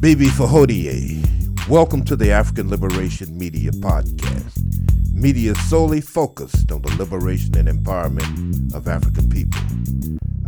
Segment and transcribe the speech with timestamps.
[0.00, 5.12] Bibi Fahodie, welcome to the African Liberation Media Podcast.
[5.12, 9.60] Media solely focused on the liberation and empowerment of African people.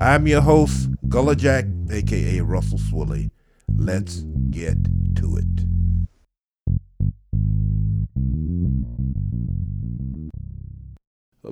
[0.00, 3.30] I'm your host, Gullah Jack, aka Russell Swilly.
[3.76, 4.78] Let's get
[5.16, 5.62] to it.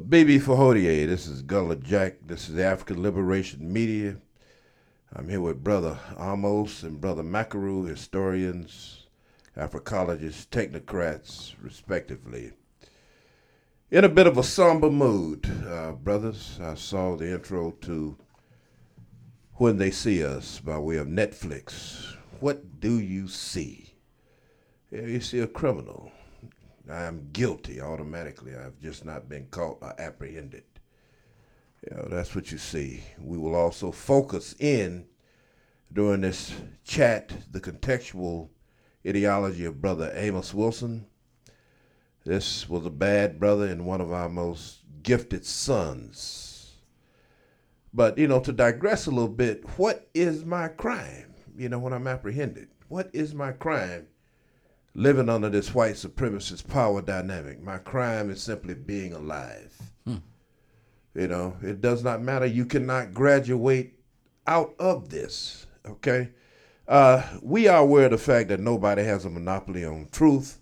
[0.09, 2.15] Bibi Fahodie, this is Gullah Jack.
[2.27, 4.17] This is African Liberation Media.
[5.13, 9.09] I'm here with Brother Amos and Brother Makaru, historians,
[9.57, 12.53] Africologists, technocrats, respectively.
[13.91, 18.19] In a bit of a somber mood, uh, brothers, I saw the intro to
[19.55, 22.15] When They See Us by way of Netflix.
[22.39, 23.95] What do you see?
[24.93, 26.13] Yeah, you see a criminal.
[26.89, 28.55] I am guilty automatically.
[28.55, 30.63] I've just not been caught or apprehended.
[31.89, 33.03] Know, that's what you see.
[33.19, 35.07] We will also focus in
[35.93, 36.53] during this
[36.85, 38.51] chat the contextual
[39.07, 41.07] ideology of Brother Amos Wilson.
[42.25, 46.75] This was a bad brother and one of our most gifted sons.
[47.95, 51.35] But, you know, to digress a little bit, what is my crime?
[51.57, 54.07] You know, when I'm apprehended, what is my crime
[54.95, 57.63] living under this white supremacist power dynamic.
[57.63, 59.77] My crime is simply being alive.
[60.05, 60.17] Hmm.
[61.21, 62.47] You know, it does not matter.
[62.47, 63.93] You cannot graduate
[64.47, 65.67] out of this.
[65.85, 66.31] Okay.
[66.89, 70.59] Uh, we are aware of the fact that nobody has a monopoly on truth.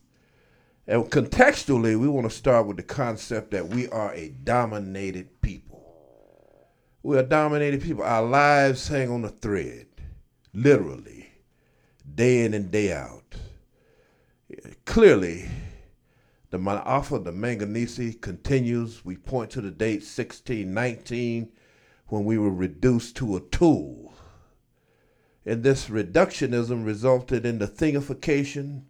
[0.88, 6.66] And contextually, we want to start with the concept that we are a dominated people.
[7.04, 8.02] We are dominated people.
[8.02, 9.86] Our lives hang on a thread,
[10.52, 11.28] literally,
[12.16, 13.36] day in and day out
[14.84, 15.48] clearly,
[16.50, 19.04] the Ma'afa, the Maangamizi continues.
[19.04, 21.50] We point to the date 1619
[22.06, 24.14] when we were reduced to a tool.
[25.44, 28.82] And this reductionism resulted in the thingification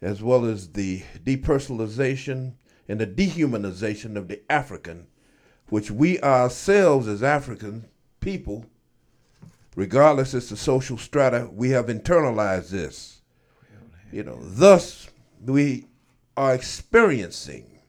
[0.00, 2.54] as well as the depersonalization
[2.88, 5.06] and the dehumanization of the African,
[5.68, 7.86] which we ourselves as African
[8.20, 8.66] people,
[9.74, 13.22] regardless as the social strata, we have internalized this
[14.14, 15.08] you know, thus
[15.44, 15.86] we
[16.36, 17.80] are experiencing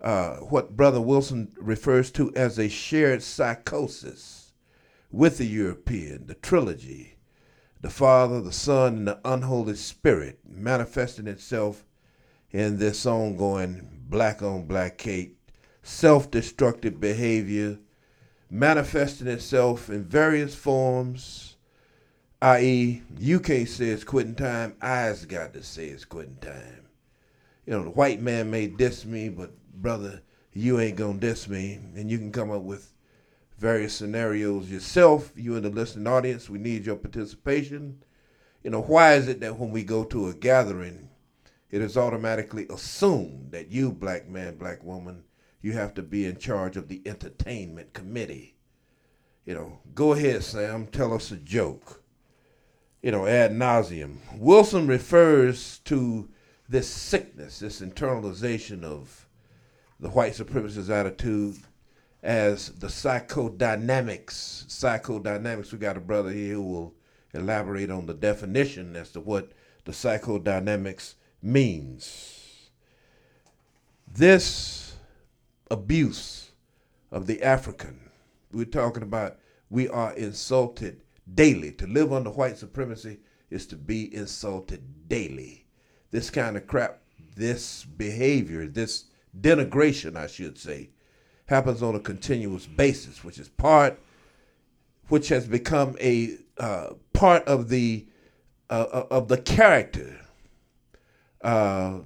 [0.00, 4.52] uh, what Brother Wilson refers to as a shared psychosis
[5.10, 7.16] with the European, the trilogy,
[7.80, 11.84] the Father, the Son, and the unholy Spirit manifesting itself
[12.50, 15.36] in this ongoing black on black hate,
[15.82, 17.78] self destructive behavior,
[18.50, 21.52] manifesting itself in various forms
[22.42, 26.81] i.e., you can't say it's quitting time, I's got to say it's quitting time.
[27.66, 31.78] You know, the white man may diss me, but brother, you ain't gonna diss me.
[31.94, 32.92] And you can come up with
[33.58, 36.50] various scenarios yourself, you and the listening audience.
[36.50, 38.02] We need your participation.
[38.64, 41.08] You know, why is it that when we go to a gathering,
[41.70, 45.24] it is automatically assumed that you, black man, black woman,
[45.62, 48.56] you have to be in charge of the entertainment committee?
[49.44, 52.02] You know, go ahead, Sam, tell us a joke
[53.02, 54.18] you know, ad nauseum.
[54.38, 56.28] Wilson refers to
[56.72, 59.28] this sickness, this internalization of
[60.00, 61.58] the white supremacist attitude
[62.22, 64.64] as the psychodynamics.
[64.68, 66.94] Psychodynamics, we got a brother here who will
[67.34, 69.52] elaborate on the definition as to what
[69.84, 72.70] the psychodynamics means.
[74.10, 74.94] This
[75.70, 76.52] abuse
[77.10, 78.00] of the African,
[78.50, 79.36] we're talking about,
[79.68, 81.02] we are insulted
[81.34, 81.72] daily.
[81.72, 83.18] To live under white supremacy
[83.50, 85.61] is to be insulted daily.
[86.12, 87.00] This kind of crap,
[87.34, 89.06] this behavior, this
[89.38, 90.90] denigration, I should say,
[91.46, 93.98] happens on a continuous basis, which is part,
[95.08, 98.06] which has become a uh, part of the
[98.70, 100.20] uh, uh of the character.
[101.42, 102.00] Uh,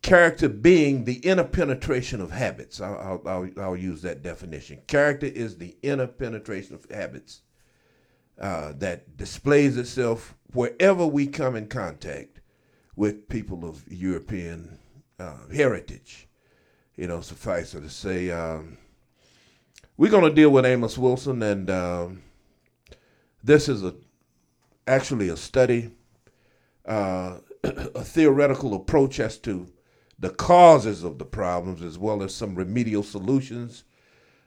[0.00, 2.80] Character being the inner penetration of habits.
[2.80, 4.80] I'll, I'll, I'll, use that definition.
[4.86, 7.42] Character is the inner penetration of habits
[8.40, 12.40] uh, that displays itself wherever we come in contact
[12.96, 14.78] with people of European
[15.18, 16.28] uh, heritage.
[16.96, 18.78] You know, suffice it to say, um,
[19.96, 22.22] we're going to deal with Amos Wilson, and um,
[23.42, 23.94] this is a
[24.86, 25.90] actually a study,
[26.86, 29.68] uh, a theoretical approach as to
[30.18, 33.84] the causes of the problems as well as some remedial solutions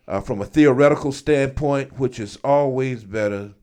[0.08, 3.54] uh, from a theoretical standpoint, which is always better.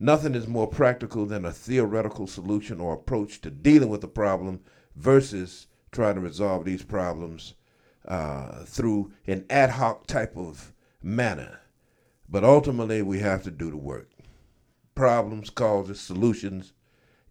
[0.00, 4.60] Nothing is more practical than a theoretical solution or approach to dealing with the problem
[4.96, 7.54] versus trying to resolve these problems
[8.06, 10.72] uh, through an ad hoc type of
[11.02, 11.60] manner.
[12.28, 14.08] But ultimately, we have to do the work.
[14.94, 16.72] problems, causes, solutions,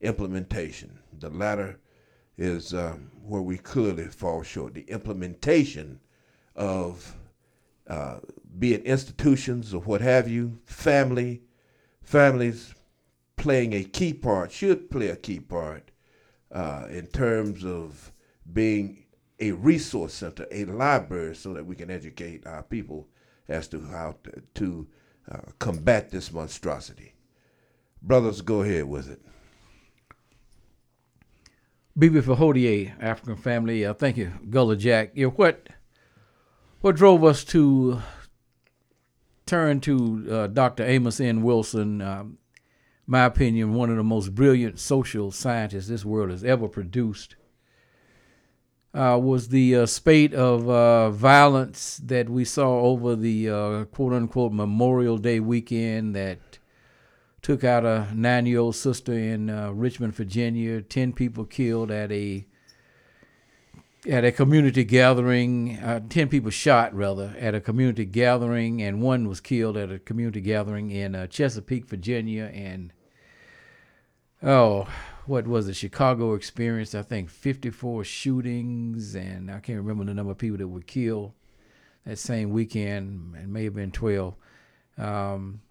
[0.02, 1.00] implementation.
[1.20, 1.80] The latter
[2.38, 4.74] is um, where we clearly fall short.
[4.74, 6.00] The implementation
[6.56, 7.16] of,
[7.88, 8.20] uh,
[8.58, 11.42] be it institutions or what have you, family,
[12.08, 12.74] families
[13.36, 15.92] playing a key part, should play a key part
[16.54, 18.14] uh, in terms of
[18.54, 19.04] being
[19.42, 23.10] a resource center, a library, so that we can educate our people
[23.50, 24.88] as to how to, to
[25.30, 27.14] uh, combat this monstrosity.
[28.02, 29.22] Brothers, go ahead with it.
[32.00, 33.86] BB Fahodier, African family.
[33.86, 35.12] Uh, thank you, Gullah Jack.
[35.14, 35.68] You know, what
[36.80, 38.02] what drove us to
[39.48, 40.84] turn to uh, Dr.
[40.86, 41.42] Amos N.
[41.42, 42.38] Wilson, um,
[43.06, 47.36] my opinion, one of the most brilliant social scientists this world has ever produced,
[48.94, 54.14] uh, was the uh, spate of uh, violence that we saw over the uh, quote
[54.14, 56.40] unquote Memorial Day weekend that
[57.42, 62.12] took out a nine year old sister in uh, Richmond, Virginia, 10 people killed at
[62.12, 62.46] a
[64.06, 69.28] at a community gathering, uh, 10 people shot rather at a community gathering, and one
[69.28, 72.52] was killed at a community gathering in uh, Chesapeake, Virginia.
[72.54, 72.94] And
[74.44, 74.88] oh,
[75.26, 75.76] what was it?
[75.76, 80.68] Chicago experienced, I think, 54 shootings, and I can't remember the number of people that
[80.68, 81.34] were killed
[82.06, 83.36] that same weekend.
[83.36, 84.36] It may have been 12.
[84.98, 85.62] Um,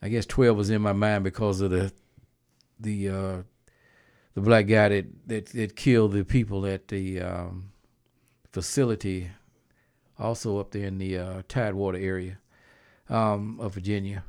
[0.00, 1.92] I guess 12 was in my mind because of the
[2.80, 3.42] the uh,
[4.38, 7.72] the black guy that, that, that killed the people at the um,
[8.52, 9.28] facility,
[10.16, 12.38] also up there in the uh, Tidewater area
[13.08, 14.22] um, of Virginia.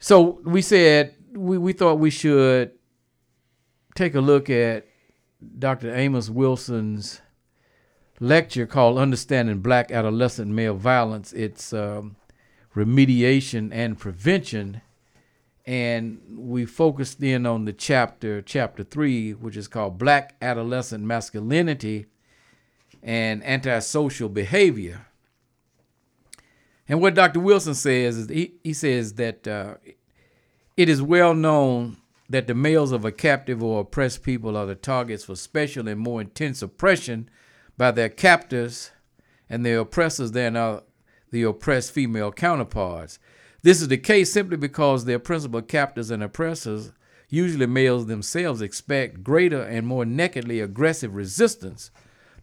[0.00, 2.72] So we said we, we thought we should
[3.94, 4.86] take a look at
[5.58, 5.94] Dr.
[5.94, 7.20] Amos Wilson's
[8.18, 11.32] lecture called Understanding Black Adolescent Male Violence.
[11.32, 12.16] It's um,
[12.74, 14.80] remediation and prevention
[15.66, 22.06] and we focused in on the chapter chapter 3 which is called black adolescent masculinity
[23.02, 25.06] and antisocial behavior
[26.88, 29.74] and what dr wilson says is he, he says that uh,
[30.76, 31.96] it is well known
[32.28, 36.00] that the males of a captive or oppressed people are the targets for special and
[36.00, 37.28] more intense oppression
[37.76, 38.90] by their captors
[39.48, 40.82] and their oppressors than are
[41.30, 43.18] the oppressed female counterparts.
[43.64, 46.92] This is the case simply because their principal captors and oppressors,
[47.30, 51.90] usually males themselves, expect greater and more nakedly aggressive resistance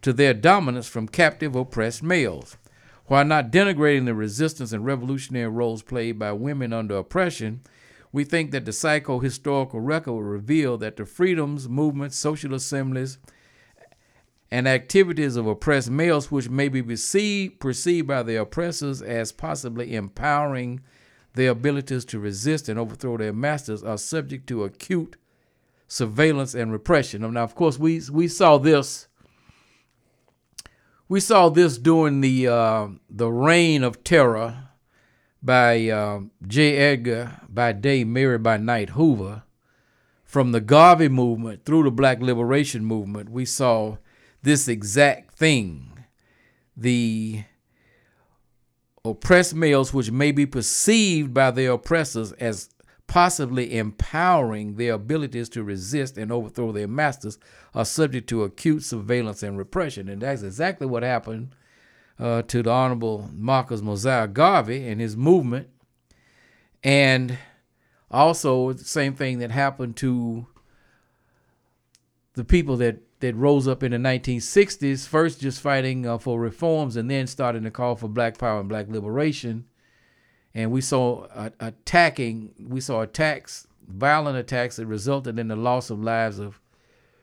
[0.01, 2.57] to their dominance from captive oppressed males.
[3.05, 7.61] While not denigrating the resistance and revolutionary roles played by women under oppression,
[8.11, 13.19] we think that the psycho-historical record will reveal that the freedoms, movements, social assemblies,
[14.49, 19.93] and activities of oppressed males, which may be perceived, perceived by their oppressors as possibly
[19.93, 20.81] empowering
[21.33, 25.15] their abilities to resist and overthrow their masters, are subject to acute
[25.87, 27.21] surveillance and repression.
[27.33, 29.07] Now, of course, we we saw this.
[31.07, 34.69] We saw this during the uh, the reign of terror
[35.43, 36.77] by uh, J.
[36.77, 39.43] Edgar by day, Mary by night Hoover.
[40.23, 43.97] From the Garvey movement through the Black Liberation movement, we saw
[44.41, 46.05] this exact thing.
[46.77, 47.43] The
[49.03, 52.69] oppressed males, which may be perceived by their oppressors as
[53.07, 57.37] possibly empowering their abilities to resist and overthrow their masters,
[57.73, 60.07] are subject to acute surveillance and repression.
[60.07, 61.53] And that's exactly what happened
[62.17, 65.67] uh, to the Honorable Marcus Mosiah Garvey and his movement.
[66.83, 67.37] And
[68.09, 70.45] also, the same thing that happened to
[72.33, 76.95] the people that that rose up in the 1960s, first just fighting uh, for reforms
[76.95, 79.65] and then starting to call for black power and black liberation.
[80.53, 85.89] And we saw uh, attacking, we saw attacks, violent attacks that resulted in the loss
[85.89, 86.59] of lives of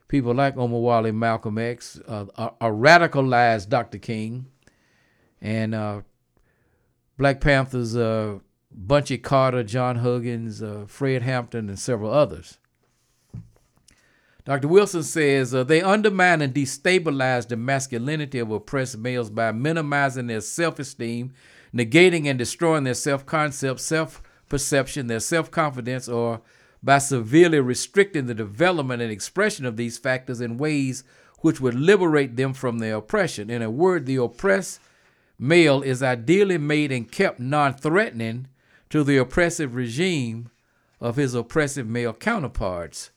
[0.09, 3.99] people like Omar Wally, Malcolm X, uh, a, a, radicalized Dr.
[3.99, 4.47] King,
[5.41, 6.01] and uh,
[7.19, 8.39] Black Panthers, uh,
[8.71, 12.59] Bunchy Carter, John Huggins, uh, Fred Hampton, and several others.
[14.49, 14.69] Dr.
[14.69, 20.41] Wilson says uh, they undermine and destabilize the masculinity of oppressed males by minimizing their
[20.41, 21.35] self esteem,
[21.75, 26.41] negating and destroying their self concept, self perception, their self confidence, or
[26.83, 31.05] by severely restricting the development and expression of these factors in ways
[31.41, 33.51] which would liberate them from their oppression.
[33.51, 34.81] In a word, the oppressed
[35.39, 38.49] male is ideally made and kept non threatening
[38.89, 40.49] to the oppressive regime
[41.03, 43.11] of his oppressive male counterparts.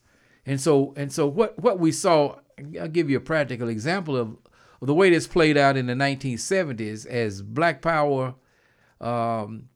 [0.46, 2.38] And so and so what what we saw,
[2.80, 4.38] I'll give you a practical example of,
[4.82, 8.36] of the way this played out in the 1970s as Black Power
[9.00, 9.70] um,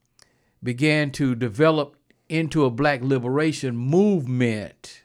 [0.64, 1.96] began to develop
[2.30, 5.04] into a black liberation movement,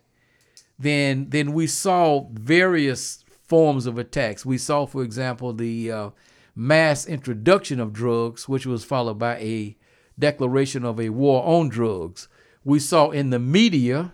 [0.78, 4.46] then then we saw various forms of attacks.
[4.46, 6.10] We saw, for example, the uh,
[6.54, 9.76] mass introduction of drugs, which was followed by a
[10.18, 12.28] declaration of a war on drugs.
[12.64, 14.12] We saw in the media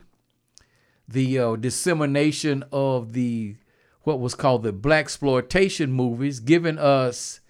[1.08, 3.56] the uh, dissemination of the
[4.02, 7.40] what was called the black exploitation movies, giving us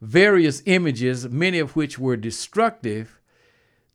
[0.00, 3.20] various images, many of which were destructive.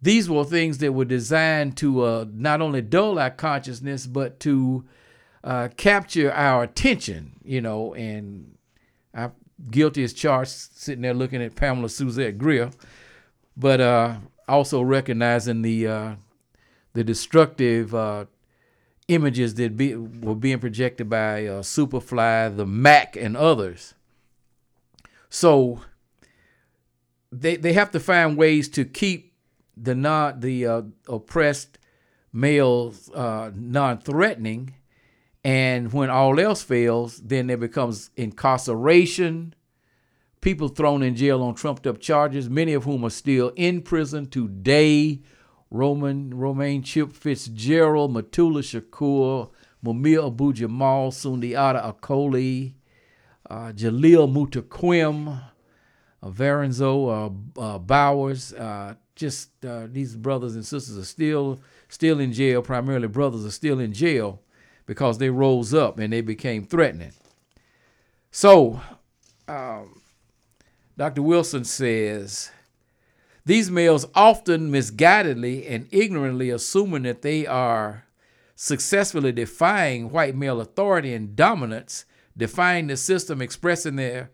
[0.01, 4.85] These were things that were designed to uh, not only dull our consciousness, but to
[5.43, 7.93] uh, capture our attention, you know.
[7.95, 8.57] And
[9.13, 9.31] I'm
[9.71, 12.71] guilty as charged, sitting there looking at Pamela Suzette Grier,
[13.57, 14.17] but uh,
[14.47, 16.15] also recognizing the uh,
[16.93, 18.25] the destructive uh,
[19.13, 23.93] images that be, were being projected by uh, Superfly, the Mack, and others.
[25.29, 25.81] So
[27.31, 29.33] they they have to find ways to keep
[29.75, 31.79] the non the uh, oppressed
[32.31, 34.73] males uh, non-threatening,
[35.43, 39.53] and when all else fails, then there becomes incarceration,
[40.41, 44.25] people thrown in jail on trumped up charges, many of whom are still in prison
[44.27, 45.21] today.
[45.73, 49.49] Roman Romaine Chip Fitzgerald, Mutulu Shakur,
[49.83, 52.73] Mumia Abu Jamal, Sundiata Acoli,
[53.49, 55.41] uh, Jalil Muntaqim,
[56.21, 56.85] uh, Veronza
[57.57, 58.53] uh, uh, Bowers.
[58.53, 62.61] Uh, just uh, these brothers and sisters are still still in jail.
[62.61, 64.41] Primarily, brothers are still in jail
[64.85, 67.13] because they rose up and they became threatening.
[68.29, 68.79] So,
[69.47, 70.01] um,
[70.97, 71.23] Dr.
[71.23, 72.51] Wilson says
[73.45, 78.05] these males often misguidedly and ignorantly assuming that they are
[78.55, 82.05] successfully defying white male authority and dominance,
[82.37, 84.31] defying the system, expressing their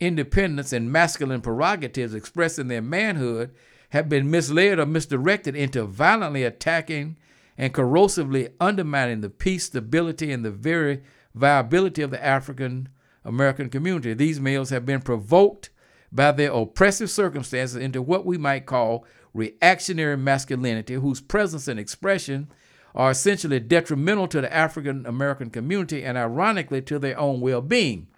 [0.00, 3.54] independence and masculine prerogatives, expressing their manhood,
[3.90, 7.16] have been misled or misdirected into violently attacking
[7.58, 11.02] and corrosively undermining the peace, stability, and the very
[11.34, 12.88] viability of the African
[13.24, 14.14] American community.
[14.14, 15.70] These males have been provoked
[16.12, 22.48] by their oppressive circumstances into what we might call reactionary masculinity, whose presence and expression
[22.94, 28.08] are essentially detrimental to the African American community and ironically to their own well being.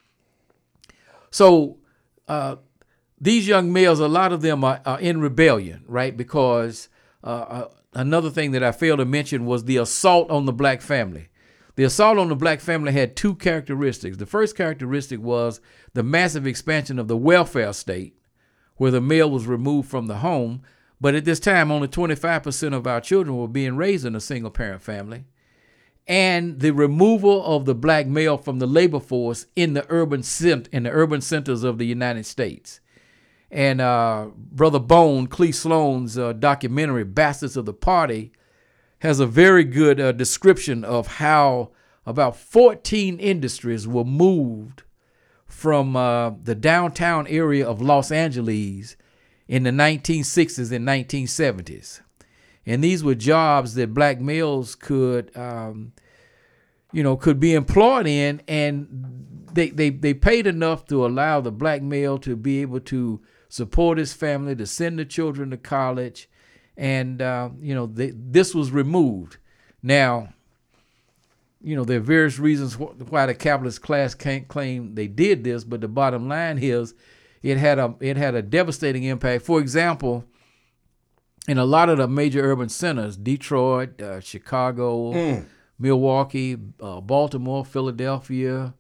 [1.31, 1.79] So,
[2.29, 2.57] uh,
[3.21, 6.17] these young males, a lot of them are, are in rebellion, right?
[6.17, 6.89] Because
[7.25, 10.81] uh, uh, another thing that I failed to mention was the assault on the black
[10.81, 11.29] family.
[11.79, 14.17] The assault on the black family had two characteristics.
[14.17, 15.61] The first characteristic was
[15.95, 18.19] the massive expansion of the welfare state,
[18.79, 20.63] where the male was removed from the home.
[21.01, 24.51] But at this time, only 25% of our children were being raised in a single
[24.51, 25.27] parent family.
[26.09, 30.69] And the removal of the black male from the labor force in the urban cent-
[30.73, 32.81] in the urban centers of the United States.
[33.53, 38.33] And uh, Brother Bone, Cle Sloan's uh, documentary, Bastards of the Party,
[39.01, 41.71] has a very good uh, description of how
[42.05, 44.83] about 14 industries were moved
[45.47, 48.97] from uh, the downtown area of Los Angeles
[49.47, 52.01] in the 1960s and 1970s.
[52.67, 55.93] And these were jobs that black males could, um,
[56.93, 61.51] you know, could be employed in, and they, they, they paid enough to allow the
[61.51, 66.29] black male to be able to support his family, to send the children to college,
[66.79, 69.37] and uh, you know they, this was removed.
[69.83, 70.33] Now,
[71.61, 75.45] you know there are various reasons wh- why the capitalist class can't claim they did
[75.45, 76.95] this, but the bottom line is
[77.43, 79.45] it had a it had a devastating impact.
[79.45, 80.25] For example,
[81.49, 85.47] in a lot of the major urban centers, Detroit, uh, Chicago, mm.
[85.81, 88.73] Milwaukee, uh, Baltimore, Philadelphia,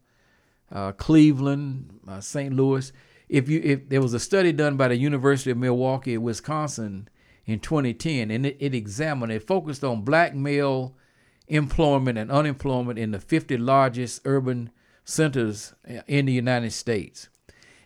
[0.70, 2.54] uh, Cleveland, uh, St.
[2.54, 2.92] Louis.
[3.28, 7.08] If you if there was a study done by the University of Milwaukee, Wisconsin
[7.48, 10.94] in 2010, and it, it examined, it focused on black male
[11.48, 14.70] employment and unemployment in the 50 largest urban
[15.02, 17.30] centers uh, in the United States.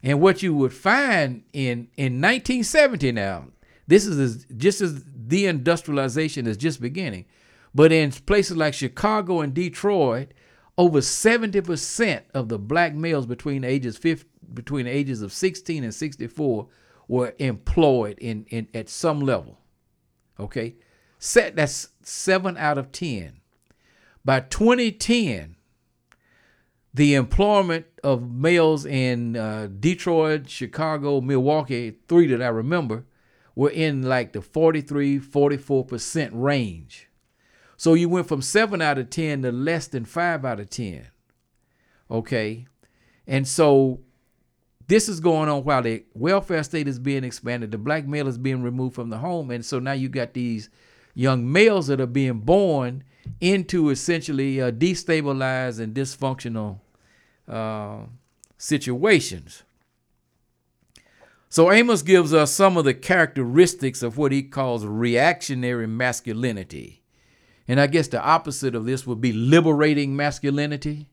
[0.03, 3.47] And what you would find in, in 1970 now,
[3.87, 7.27] this is just as the industrialization is just beginning,
[7.73, 10.35] but in places like Chicago and Detroit,
[10.77, 15.95] over 70% of the black males between ages 50, between the ages of 16 and
[15.95, 16.67] 64
[17.09, 19.59] were employed in, in at some level.
[20.39, 20.77] Okay?
[21.19, 23.41] Set that's 7 out of 10.
[24.25, 25.57] By 2010,
[26.95, 33.05] the employment of males in uh, Detroit, Chicago, Milwaukee, three that I remember,
[33.55, 37.09] were in like the 43, 44% range.
[37.77, 41.09] So you went from 7 out of 10 to less than 5 out of 10.
[42.11, 42.67] Okay?
[43.27, 44.01] And so
[44.93, 48.37] this is going on while the welfare state is being expanded, the black male is
[48.37, 50.69] being removed from the home, and so now you got these
[51.15, 53.03] young males that are being born
[53.41, 56.81] into essentially destabilized and dysfunctional
[57.49, 58.01] uh,
[58.59, 59.63] situations.
[61.49, 67.03] So Amos gives us some of the characteristics of what he calls reactionary masculinity.
[67.67, 71.09] And I guess the opposite of this would be liberating masculinity.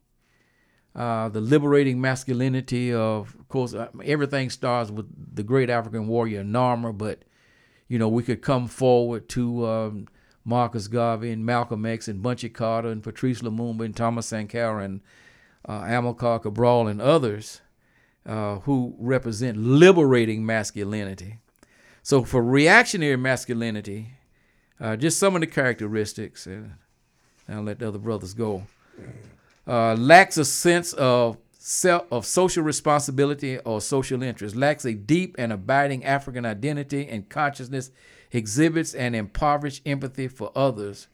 [0.99, 6.43] Uh, the liberating masculinity of, of course, uh, everything starts with the great African warrior
[6.43, 7.23] Narmer, but,
[7.87, 10.07] you know, we could come forward to um,
[10.43, 14.99] Marcus Garvey and Malcolm X and Bunchy Carter and Patrice Lumumba and Thomas Sankara and
[15.65, 17.61] uh, Amilcar Cabral and others
[18.25, 21.37] uh, who represent liberating masculinity.
[22.03, 24.15] So, for reactionary masculinity,
[24.81, 26.73] uh, just some of the characteristics, and
[27.47, 28.63] I'll let the other brothers go,
[29.69, 35.35] uh, lacks a sense of self, of social responsibility or social interest, lacks a deep
[35.37, 37.91] and abiding African identity and consciousness,
[38.31, 41.07] exhibits an impoverished empathy for others,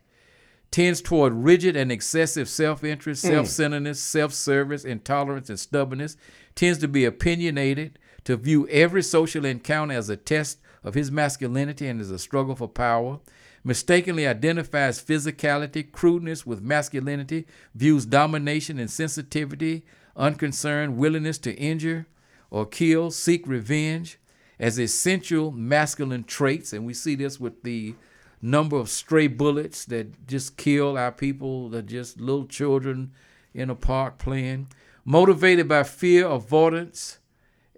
[0.72, 3.30] tends toward rigid and excessive self interest, mm.
[3.30, 6.16] self centeredness, self service, intolerance, and stubbornness,
[6.56, 11.88] tends to be opinionated, to view every social encounter as a test of his masculinity
[11.88, 13.20] and as a struggle for power,
[13.66, 19.84] mistakenly identifies physicality, crudeness with masculinity, views domination and sensitivity,
[20.16, 22.08] unconcerned willingness to injure
[22.50, 24.18] or kill, seek revenge
[24.58, 26.72] as essential masculine traits.
[26.72, 27.96] And we see this with the
[28.42, 33.12] number of stray bullets that just kill our people, that just little children
[33.54, 34.68] in a park playing
[35.06, 37.20] motivated by fear, avoidance,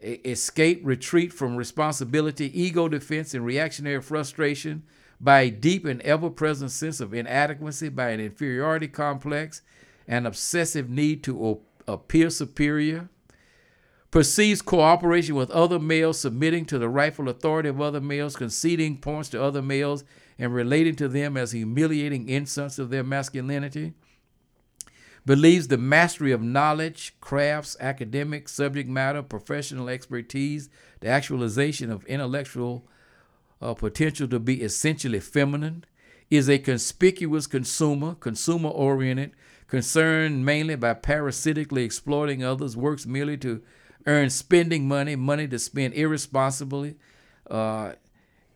[0.02, 4.84] escape, retreat from responsibility, ego defense, and reactionary frustration,
[5.20, 9.62] by a deep and ever present sense of inadequacy, by an inferiority complex,
[10.08, 13.10] an obsessive need to appear superior,
[14.12, 19.30] perceives cooperation with other males, submitting to the rightful authority of other males, conceding points
[19.30, 20.04] to other males,
[20.40, 23.94] and relating to them as humiliating insults of their masculinity
[25.28, 30.70] believes the mastery of knowledge, crafts, academic subject matter, professional expertise,
[31.02, 32.88] the actualization of intellectual
[33.62, 35.84] uh, potential to be essentially feminine,
[36.30, 39.32] is a conspicuous consumer, consumer oriented,
[39.68, 43.62] concerned mainly by parasitically exploiting others, works merely to
[44.06, 46.96] earn spending money, money to spend irresponsibly,
[47.50, 47.94] uh,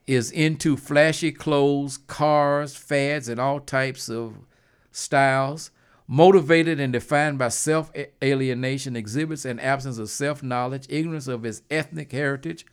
[0.07, 4.35] is into flashy clothes, cars, fads, and all types of
[4.91, 5.71] styles
[6.07, 11.61] motivated and defined by self alienation, exhibits an absence of self knowledge, ignorance of his
[11.71, 12.65] ethnic heritage,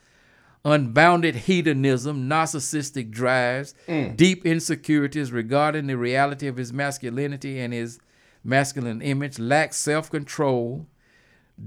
[0.64, 4.16] unbounded hedonism, narcissistic drives, mm.
[4.16, 7.99] deep insecurities regarding the reality of his masculinity and his
[8.44, 10.87] masculine image, lacks self control,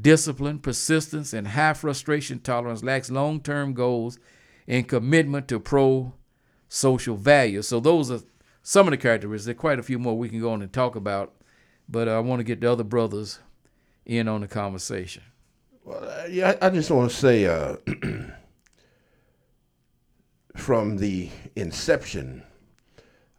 [0.02, 4.20] discipline, persistence, and high frustration tolerance, lacks long term goals,
[4.68, 6.14] and commitment to pro
[6.70, 7.68] social values.
[7.68, 8.22] So, those are
[8.64, 9.46] some of the characteristics.
[9.46, 11.34] There are quite a few more we can go on and talk about
[11.92, 13.40] but I want to get the other brothers
[14.06, 15.24] in on the conversation.
[15.84, 17.76] Well, uh, yeah, I just want to say uh,
[20.56, 22.44] from the inception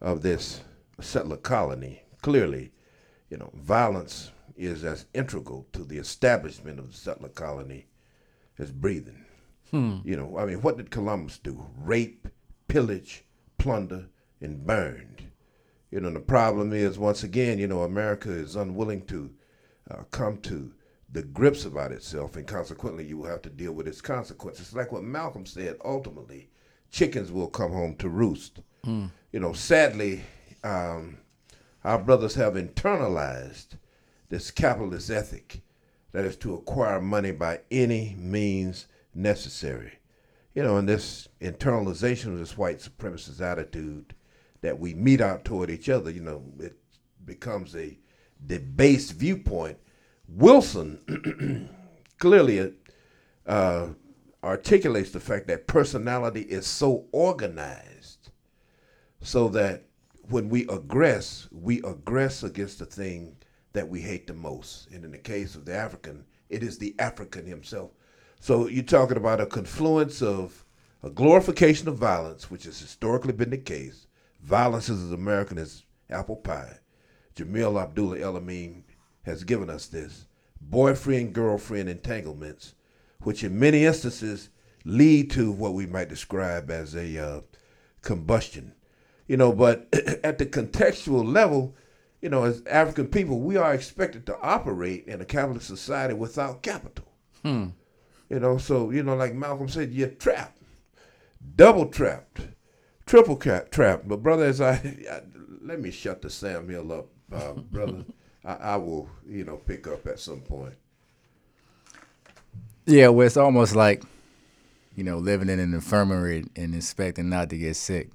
[0.01, 0.61] of this
[0.99, 2.71] settler colony, clearly,
[3.29, 7.87] you know, violence is as integral to the establishment of the settler colony
[8.59, 9.25] as breathing.
[9.71, 9.97] Hmm.
[10.03, 11.65] You know, I mean, what did Columbus do?
[11.77, 12.27] Rape,
[12.67, 13.23] pillage,
[13.57, 14.07] plunder,
[14.41, 15.23] and burned.
[15.89, 19.31] You know, the problem is once again, you know, America is unwilling to
[19.89, 20.73] uh, come to
[21.11, 24.73] the grips about itself, and consequently, you will have to deal with its consequences.
[24.73, 26.49] Like what Malcolm said, ultimately,
[26.93, 28.59] chickens will come home to roost.
[28.85, 29.09] Mm.
[29.31, 30.21] You know, sadly,
[30.63, 31.17] um,
[31.83, 33.77] our brothers have internalized
[34.29, 35.61] this capitalist ethic
[36.11, 39.93] that is to acquire money by any means necessary.
[40.53, 44.13] You know, and this internalization of this white supremacist attitude
[44.61, 46.77] that we meet out toward each other, you know, it
[47.25, 47.97] becomes a
[48.45, 49.79] debased viewpoint.
[50.27, 51.69] Wilson
[52.19, 52.71] clearly
[53.47, 53.87] uh,
[54.43, 58.29] articulates the fact that personality is so organized
[59.21, 59.83] so that
[60.29, 63.35] when we aggress, we aggress against the thing
[63.73, 64.89] that we hate the most.
[64.91, 67.91] And in the case of the African, it is the African himself.
[68.39, 70.65] So you're talking about a confluence of
[71.01, 74.07] a glorification of violence, which has historically been the case,
[74.43, 76.77] Violence is as American as apple pie.
[77.35, 78.83] Jamil Abdullah El Amin
[79.23, 80.27] has given us this.
[80.59, 82.73] Boyfriend girlfriend entanglements,
[83.23, 84.49] which in many instances
[84.85, 87.41] lead to what we might describe as a uh,
[88.01, 88.73] combustion.
[89.27, 89.87] You know, but
[90.23, 91.75] at the contextual level,
[92.21, 96.61] you know, as African people, we are expected to operate in a capitalist society without
[96.61, 97.07] capital.
[97.41, 97.67] Hmm.
[98.29, 100.61] You know, so, you know, like Malcolm said, you're trapped,
[101.55, 102.41] double trapped
[103.05, 104.03] triple cap trap.
[104.05, 104.73] But brother, as I,
[105.11, 105.21] I
[105.61, 108.05] let me shut the Sam Hill up, uh, brother.
[108.45, 110.75] I, I will, you know, pick up at some point.
[112.85, 114.03] Yeah, well, it's almost like,
[114.95, 118.09] you know, living in an infirmary and expecting not to get sick.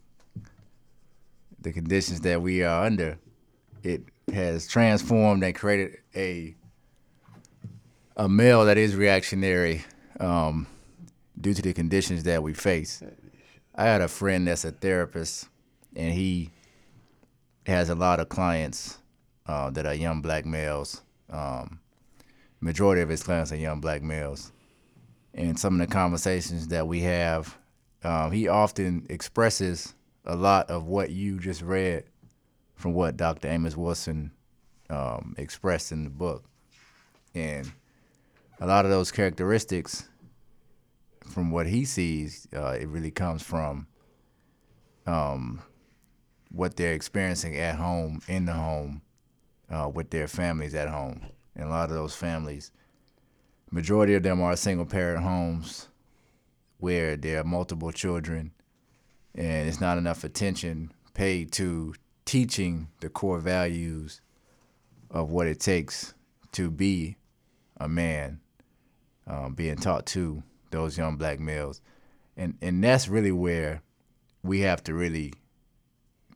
[1.60, 3.18] The conditions that we are under,
[3.82, 4.02] it
[4.32, 6.54] has transformed and created a
[8.16, 9.84] a male that is reactionary
[10.18, 10.66] um,
[11.40, 13.00] due to the conditions that we face.
[13.76, 15.48] I had a friend that's a therapist,
[15.94, 16.50] and he
[17.64, 18.98] has a lot of clients
[19.46, 21.00] uh, that are young black males.
[21.30, 21.78] Um,
[22.60, 24.50] majority of his clients are young black males,
[25.34, 27.56] and some of the conversations that we have,
[28.04, 32.04] um, he often expresses a lot of what you just read
[32.74, 33.48] from what Dr.
[33.48, 34.30] Amos Wilson
[34.90, 36.44] um, expressed in the book,
[37.34, 37.70] and
[38.60, 40.08] a lot of those characteristics
[41.28, 43.86] from what he sees, uh, it really comes from
[45.06, 45.62] um,
[46.50, 49.02] what they're experiencing at home, in the home,
[49.70, 51.20] uh, with their families at home.
[51.54, 52.70] And a lot of those families,
[53.70, 55.88] majority of them are single parent homes
[56.78, 58.52] where there are multiple children
[59.34, 64.20] and it's not enough attention paid to teaching the core values
[65.10, 66.14] of what it takes
[66.52, 67.16] to be
[67.78, 68.40] a man,
[69.26, 71.80] um, being taught to those young black males.
[72.36, 73.82] And, and that's really where
[74.42, 75.32] we have to really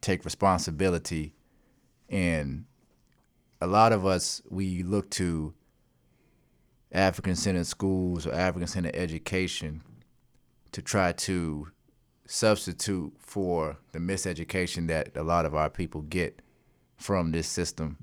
[0.01, 1.35] take responsibility
[2.09, 2.64] and
[3.61, 5.55] a lot of us we look to
[6.92, 9.83] African centered schools or African centered education
[10.72, 11.68] to try to
[12.26, 16.40] substitute for the miseducation that a lot of our people get
[16.96, 17.98] from this system,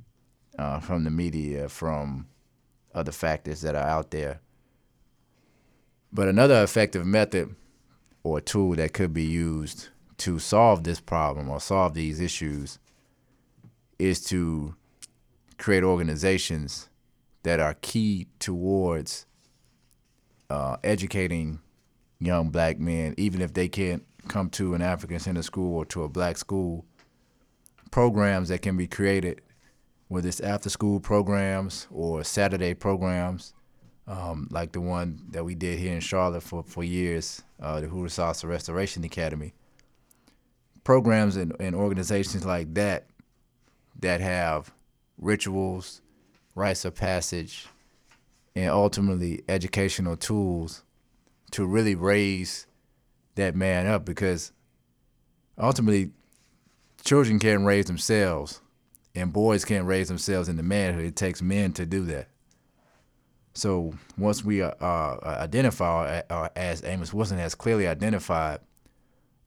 [0.57, 2.27] uh, from the media, from
[2.93, 4.41] other factors that are out there.
[6.11, 7.55] But another effective method
[8.23, 12.79] or tool that could be used to solve this problem or solve these issues
[13.97, 14.75] is to
[15.57, 16.88] create organizations
[17.43, 19.25] that are key towards
[20.49, 21.59] uh, educating
[22.19, 26.03] young black men, even if they can't come to an African center school or to
[26.03, 26.85] a black school.
[27.91, 29.41] Programs that can be created,
[30.09, 33.53] whether it's after school programs or Saturday programs,
[34.07, 37.87] um, like the one that we did here in Charlotte for, for years, uh, the
[37.87, 39.53] Hooter Restoration Academy.
[40.83, 43.05] Programs and, and organizations like that
[43.99, 44.71] that have
[45.17, 46.01] rituals,
[46.59, 47.67] rites of passage,
[48.55, 50.83] and ultimately educational tools
[51.51, 52.67] to really raise
[53.35, 54.51] that man up because
[55.57, 56.11] ultimately
[57.03, 58.61] children can't raise themselves
[59.15, 61.05] and boys can't raise themselves into manhood.
[61.05, 62.27] It takes men to do that.
[63.53, 68.59] So once we uh, uh, identify, uh, as Amos Wilson has clearly identified,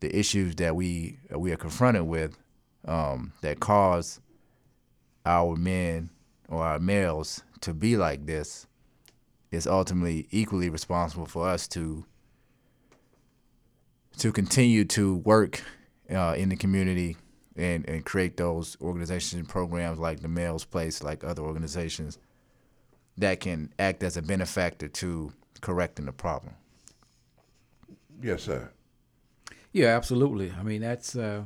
[0.01, 2.37] the issues that we we are confronted with
[2.87, 4.21] um, that cause
[5.25, 6.11] our men
[6.53, 8.67] or our males to be like this
[9.51, 12.05] is ultimately equally responsible for us to
[14.19, 15.63] to continue to work
[16.11, 17.17] uh, in the community
[17.57, 22.19] and, and create those organizations and programs like the Males Place, like other organizations
[23.17, 26.55] that can act as a benefactor to correcting the problem.
[28.23, 28.71] Yes, sir.
[29.73, 30.53] Yeah, absolutely.
[30.59, 31.45] I mean, that's uh,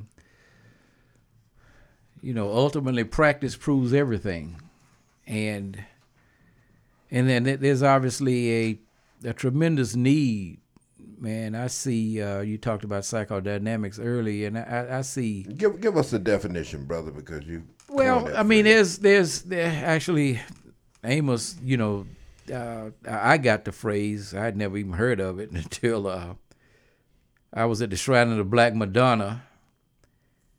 [2.20, 4.60] you know, ultimately practice proves everything,
[5.26, 5.82] and
[7.10, 8.78] and then there's obviously a
[9.24, 10.60] a tremendous need.
[11.18, 12.20] Man, I see.
[12.20, 15.44] Uh, you talked about psychodynamics early, and I, I see.
[15.44, 17.64] Give give us a definition, brother, because you.
[17.88, 20.40] Well, I mean, there's there's there actually,
[21.04, 21.56] Amos.
[21.62, 22.06] You know,
[22.52, 24.34] uh, I got the phrase.
[24.34, 26.34] I'd never even heard of it until uh,
[27.52, 29.44] I was at the Shrine of the Black Madonna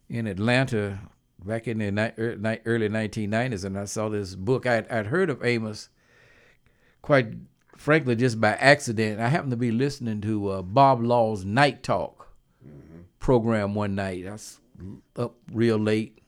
[0.09, 0.99] in Atlanta
[1.43, 4.65] back in the er, early 1990s, and I saw this book.
[4.65, 5.89] I'd, I'd heard of Amos
[7.01, 7.33] quite
[7.77, 9.19] frankly just by accident.
[9.19, 12.33] I happened to be listening to uh, Bob Law's Night Talk
[12.65, 13.01] mm-hmm.
[13.19, 14.27] program one night.
[14.27, 14.59] I was
[15.15, 16.19] up real late,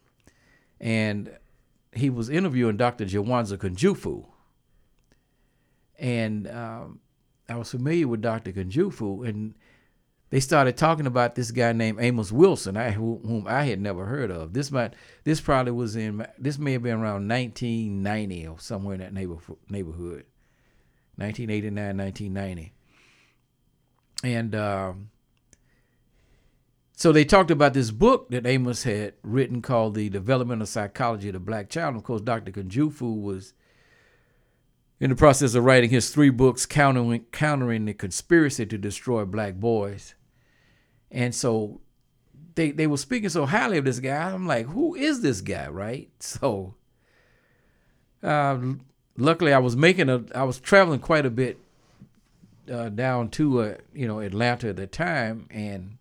[0.80, 1.36] and
[1.94, 3.06] he was interviewing Dr.
[3.06, 4.26] Jawanza Kunjufu.
[5.98, 7.02] And um,
[7.50, 8.52] I was familiar with Dr.
[8.54, 9.56] Kunjufu, and
[10.30, 14.30] they started talking about this guy named Amos Wilson, I, whom I had never heard
[14.30, 14.54] of.
[14.54, 19.02] This might, this probably was in, this may have been around 1990 or somewhere in
[19.02, 20.26] that neighborhood,
[21.16, 22.74] 1989, 1990.
[24.24, 25.10] And um,
[26.96, 31.34] so they talked about this book that Amos had written called The Developmental Psychology of
[31.34, 31.96] the Black Child.
[31.96, 32.52] Of course, Dr.
[32.52, 33.54] Kunjufu was
[35.00, 39.56] in the process of writing his three books countering, countering the conspiracy to destroy black
[39.56, 40.14] boys.
[41.12, 41.82] And so
[42.56, 44.32] they they were speaking so highly of this guy.
[44.32, 46.10] I'm like, who is this guy, right?
[46.22, 46.76] So,
[48.22, 48.58] uh,
[49.18, 51.58] luckily, I was making a, I was traveling quite a bit
[52.70, 55.98] uh, down to uh, you know Atlanta at the time, and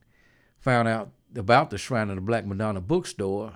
[0.58, 3.54] found out about the Shrine of the Black Madonna bookstore,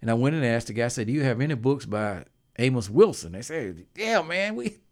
[0.00, 0.84] and I went and asked the guy.
[0.84, 2.24] I said, "Do you have any books by
[2.58, 4.78] Amos Wilson?" They said, "Yeah, man, we."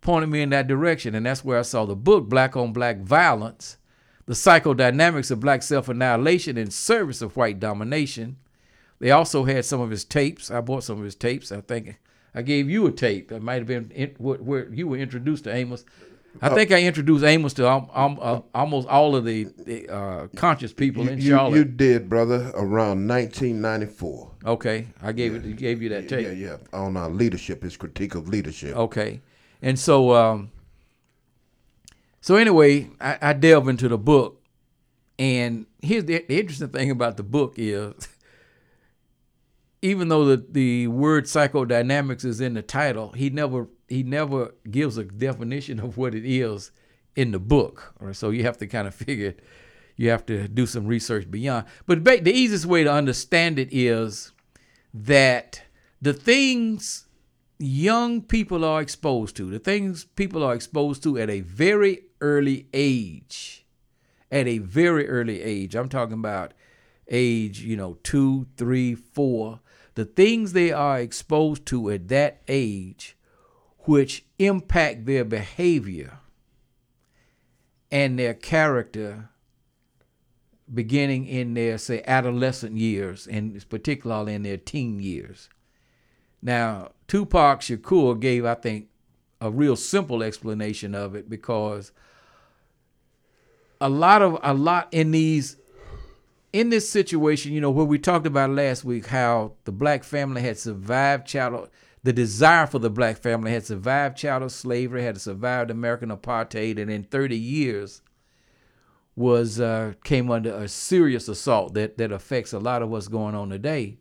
[0.00, 2.98] Pointed me in that direction, and that's where I saw the book "Black on Black
[3.00, 3.76] Violence."
[4.30, 8.36] The psychodynamics of black self annihilation in service of white domination.
[9.00, 10.52] They also had some of his tapes.
[10.52, 11.50] I bought some of his tapes.
[11.50, 11.98] I think
[12.32, 13.32] I gave you a tape.
[13.32, 15.84] It might have been in, where, you were introduced to Amos.
[16.40, 19.88] I uh, think I introduced Amos to um, um, uh, almost all of the, the
[19.92, 21.56] uh, conscious people you, in Charlotte.
[21.56, 24.30] You did, brother, around 1994.
[24.46, 25.50] Okay, I gave yeah.
[25.50, 25.56] it.
[25.56, 26.24] Gave you that tape.
[26.24, 26.56] Yeah, yeah.
[26.72, 28.76] On our leadership, his critique of leadership.
[28.76, 29.22] Okay,
[29.60, 30.52] and so um,
[32.20, 34.42] so anyway, I, I delve into the book,
[35.18, 38.08] and here's the, the interesting thing about the book is,
[39.82, 44.96] even though the, the word psychodynamics is in the title, he never he never gives
[44.96, 46.70] a definition of what it is
[47.16, 47.94] in the book.
[47.98, 48.14] Right?
[48.14, 49.40] So you have to kind of figure, it.
[49.96, 51.66] you have to do some research beyond.
[51.86, 54.32] But the easiest way to understand it is
[54.92, 55.62] that
[56.00, 57.06] the things
[57.58, 62.66] young people are exposed to, the things people are exposed to at a very early
[62.72, 63.64] age,
[64.30, 66.54] at a very early age, I'm talking about
[67.08, 69.60] age, you know, two, three, four,
[69.94, 73.16] the things they are exposed to at that age,
[73.80, 76.18] which impact their behavior
[77.90, 79.30] and their character
[80.72, 85.48] beginning in their, say, adolescent years, and particularly in their teen years.
[86.40, 88.88] Now, Tupac Shakur gave, I think,
[89.40, 91.92] a real simple explanation of it because
[93.80, 95.56] a lot of a lot in these
[96.52, 100.42] in this situation, you know, where we talked about last week how the black family
[100.42, 101.68] had survived chattel
[102.02, 106.90] the desire for the black family had survived chattel slavery, had survived American apartheid, and
[106.90, 108.02] in 30 years
[109.16, 113.34] was uh, came under a serious assault that that affects a lot of what's going
[113.34, 113.98] on today.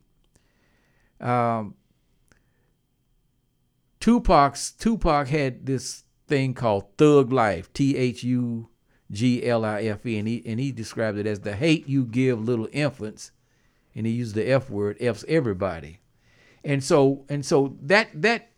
[1.19, 1.75] Um,
[3.99, 8.69] Tupac's Tupac had this thing called thug life, T H U
[9.11, 12.05] G L I F E, and he and he described it as the hate you
[12.05, 13.31] give little infants,
[13.95, 15.99] and he used the F word, F's everybody,
[16.63, 18.49] and so and so that that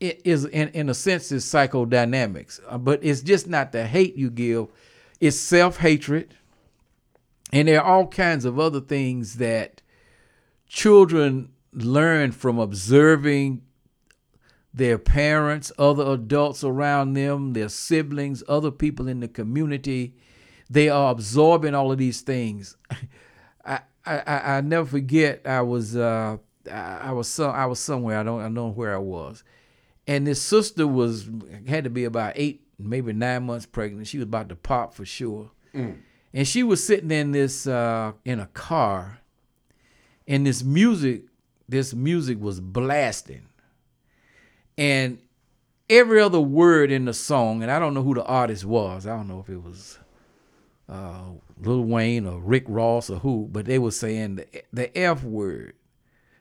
[0.00, 4.30] is in in a sense is psychodynamics, uh, but it's just not the hate you
[4.30, 4.68] give,
[5.20, 6.34] it's self hatred,
[7.52, 9.80] and there are all kinds of other things that
[10.68, 13.62] children learn from observing
[14.72, 20.14] their parents, other adults around them, their siblings, other people in the community.
[20.70, 22.76] They are absorbing all of these things.
[23.64, 25.42] I, I, I never forget.
[25.46, 26.36] I was uh,
[26.70, 28.18] I was some I was somewhere.
[28.18, 29.44] I don't I know where I was,
[30.06, 31.28] and this sister was
[31.66, 34.06] had to be about eight, maybe nine months pregnant.
[34.06, 35.96] She was about to pop for sure, mm.
[36.32, 39.20] and she was sitting in this uh, in a car,
[40.26, 41.22] and this music
[41.68, 43.47] this music was blasting
[44.78, 45.18] and
[45.90, 49.06] every other word in the song, and I don't know who the artist was.
[49.06, 49.98] I don't know if it was
[50.88, 51.24] uh,
[51.60, 55.74] Lil Wayne or Rick Ross or who, but they were saying the, the F word,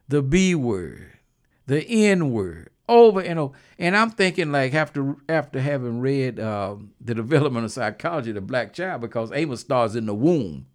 [0.08, 1.18] the B word,
[1.66, 3.58] the N word, over and over.
[3.80, 8.42] And I'm thinking like after after having read uh, the development of psychology of the
[8.42, 10.68] black child, because Amos starts in the womb.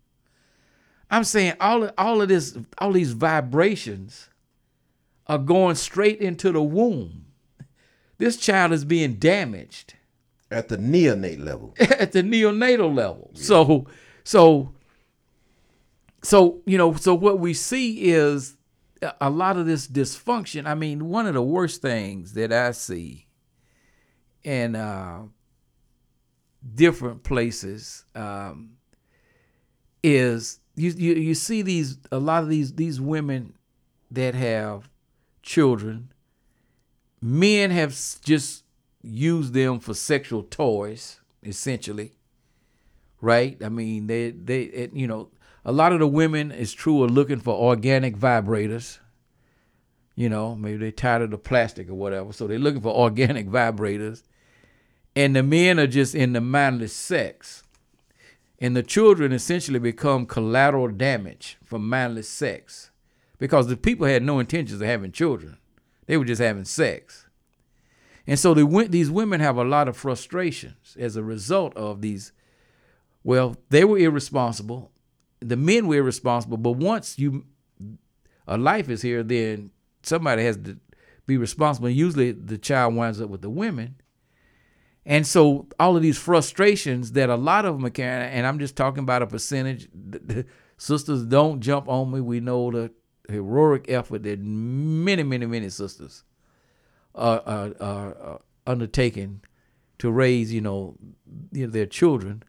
[1.10, 4.30] I'm saying all of, all of this, all these vibrations
[5.26, 7.21] are going straight into the womb
[8.22, 9.94] this child is being damaged
[10.48, 11.74] at the neonate level.
[11.80, 13.32] at the neonatal level.
[13.34, 13.42] Yeah.
[13.42, 13.86] So,
[14.22, 14.72] so,
[16.22, 18.56] so you know, so what we see is
[19.20, 20.66] a lot of this dysfunction.
[20.66, 23.26] I mean, one of the worst things that I see
[24.44, 25.22] in uh,
[26.76, 28.74] different places um,
[30.04, 33.54] is you, you you see these a lot of these these women
[34.12, 34.88] that have
[35.42, 36.11] children
[37.22, 38.64] men have just
[39.02, 42.12] used them for sexual toys, essentially.
[43.20, 43.56] Right?
[43.64, 45.30] I mean, they they it, you know
[45.64, 48.98] a lot of the women it's true are looking for organic vibrators.
[50.14, 53.48] You know, maybe they're tired of the plastic or whatever, so they're looking for organic
[53.48, 54.22] vibrators.
[55.14, 57.62] And the men are just in the mindless sex.
[58.58, 62.90] And the children essentially become collateral damage from mindless sex
[63.38, 65.58] because the people had no intentions of having children.
[66.06, 67.26] They were just having sex.
[68.26, 72.32] And so the, these women have a lot of frustrations as a result of these.
[73.24, 74.90] Well, they were irresponsible.
[75.40, 76.56] the men were irresponsible.
[76.56, 77.44] but once you
[78.46, 79.70] a life is here, then
[80.02, 80.78] somebody has to
[81.26, 81.88] be responsible.
[81.88, 83.96] Usually the child winds up with the women.
[85.04, 88.76] And so all of these frustrations that a lot of them carrying, and I'm just
[88.76, 89.88] talking about a percentage.
[90.76, 92.20] sisters don't jump on me.
[92.20, 92.92] We know the
[93.28, 96.24] heroic effort that many, many, many sisters
[97.14, 99.42] are, are, are undertaking
[99.98, 100.96] to raise, you know,
[101.52, 102.42] you know their children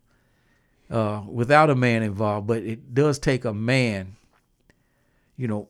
[0.89, 2.47] uh, without a man involved.
[2.47, 4.15] But it does take a man,
[5.38, 5.69] you know,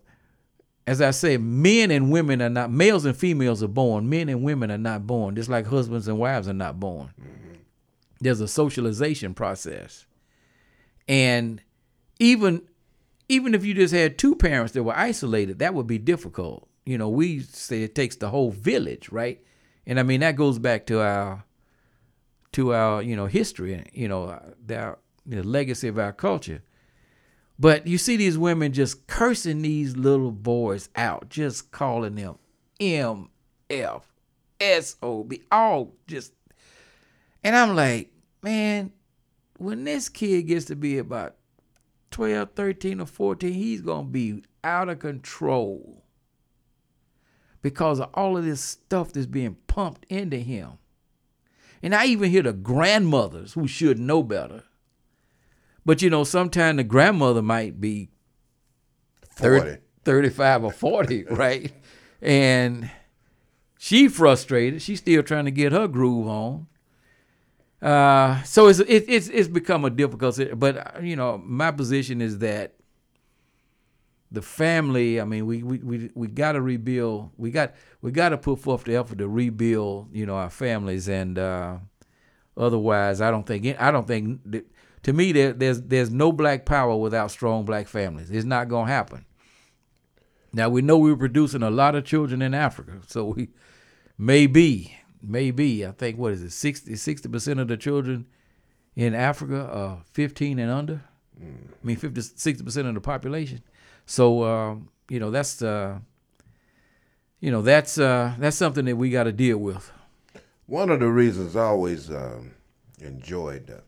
[0.85, 4.09] as I say, men and women are not males and females are born.
[4.09, 7.09] Men and women are not born, just like husbands and wives are not born.
[7.19, 7.53] Mm-hmm.
[8.19, 10.05] There's a socialization process,
[11.07, 11.61] and
[12.19, 12.61] even
[13.29, 16.67] even if you just had two parents that were isolated, that would be difficult.
[16.86, 19.41] You know, we say it takes the whole village, right?
[19.86, 21.45] And I mean that goes back to our
[22.53, 26.62] to our you know history, and you know, the, the legacy of our culture.
[27.59, 32.38] But you see these women just cursing these little boys out, just calling them
[32.79, 33.29] M
[33.69, 34.12] F
[34.59, 36.33] S O B, all just.
[37.43, 38.91] And I'm like, man,
[39.57, 41.36] when this kid gets to be about
[42.13, 46.04] 12, 13, or 14, he's going to be out of control
[47.62, 50.73] because of all of this stuff that's being pumped into him.
[51.82, 54.63] And I even hear the grandmothers who should know better
[55.86, 58.10] but you know, sometimes the grandmother might be
[59.36, 59.82] 30, 40.
[60.06, 61.71] 35 or 40, right?
[62.21, 62.89] And
[63.78, 64.82] she frustrated.
[64.82, 66.67] She's still trying to get her groove on.
[67.83, 70.39] Uh, so it's, it, it's it's become a difficult.
[70.57, 72.75] But uh, you know, my position is that
[74.31, 75.19] the family.
[75.19, 77.31] I mean, we we we, we got to rebuild.
[77.35, 80.15] We got we got to put forth the effort to rebuild.
[80.15, 81.79] You know, our families, and uh,
[82.55, 84.65] otherwise, I don't think I don't think that
[85.03, 88.31] to me, there, there's there's no black power without strong black families.
[88.31, 89.25] It's not gonna happen.
[90.53, 93.49] Now we know we're producing a lot of children in Africa, so we
[94.17, 98.25] maybe maybe I think what is it 60 percent of the children
[98.95, 101.01] in Africa are 15 and under.
[101.41, 101.71] Mm.
[101.71, 103.62] I mean 50 60 percent of the population.
[104.05, 105.99] So um, you know that's uh,
[107.39, 109.91] you know that's uh, that's something that we got to deal with.
[110.65, 112.53] One of the reasons I always um,
[113.01, 113.81] enjoyed uh,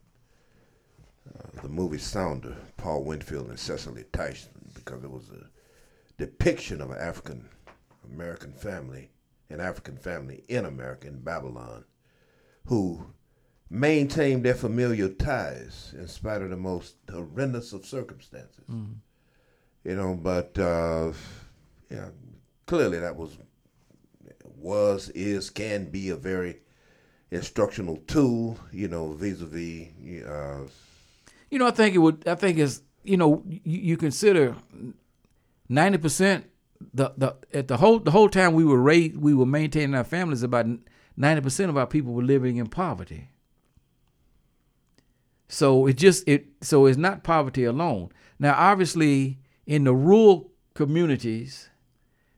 [1.62, 5.48] the movie Sounder, Paul Winfield and Cicely Tyson, because it was a
[6.18, 7.50] depiction of an African
[8.14, 9.10] American family,
[9.50, 11.86] an African family in America, in Babylon,
[12.66, 13.08] who
[13.70, 18.66] maintained their familial ties in spite of the most horrendous of circumstances.
[18.70, 18.94] Mm-hmm.
[19.84, 21.12] You know, but uh,
[21.90, 22.10] yeah,
[22.66, 23.38] clearly that was
[24.58, 26.58] was is can be a very
[27.30, 28.58] instructional tool.
[28.72, 29.90] You know, vis-a-vis
[30.26, 30.68] uh,
[31.50, 32.28] you know, I think it would.
[32.28, 34.56] I think it's you know you, you consider
[35.70, 36.46] ninety percent
[36.94, 40.04] the the at the whole the whole time we were raised we were maintaining our
[40.04, 40.66] families about
[41.16, 43.30] ninety percent of our people were living in poverty.
[45.48, 48.10] So it just it so it's not poverty alone.
[48.40, 51.70] Now obviously in the rural communities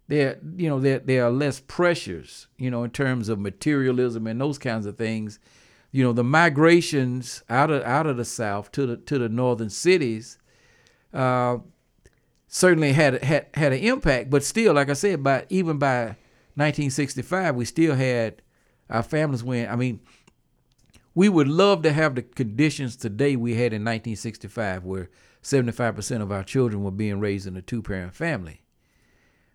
[0.08, 4.40] there you know there there are less pressures, you know, in terms of materialism and
[4.40, 5.40] those kinds of things
[5.92, 9.70] you know the migrations out of out of the south to the to the northern
[9.70, 10.38] cities
[11.14, 11.58] uh,
[12.48, 16.16] certainly had had had an impact but still like i said by even by
[16.56, 18.42] 1965 we still had
[18.90, 20.00] our families when i mean
[21.14, 25.10] we would love to have the conditions today we had in 1965 where
[25.48, 28.62] 75% of our children were being raised in a two-parent family.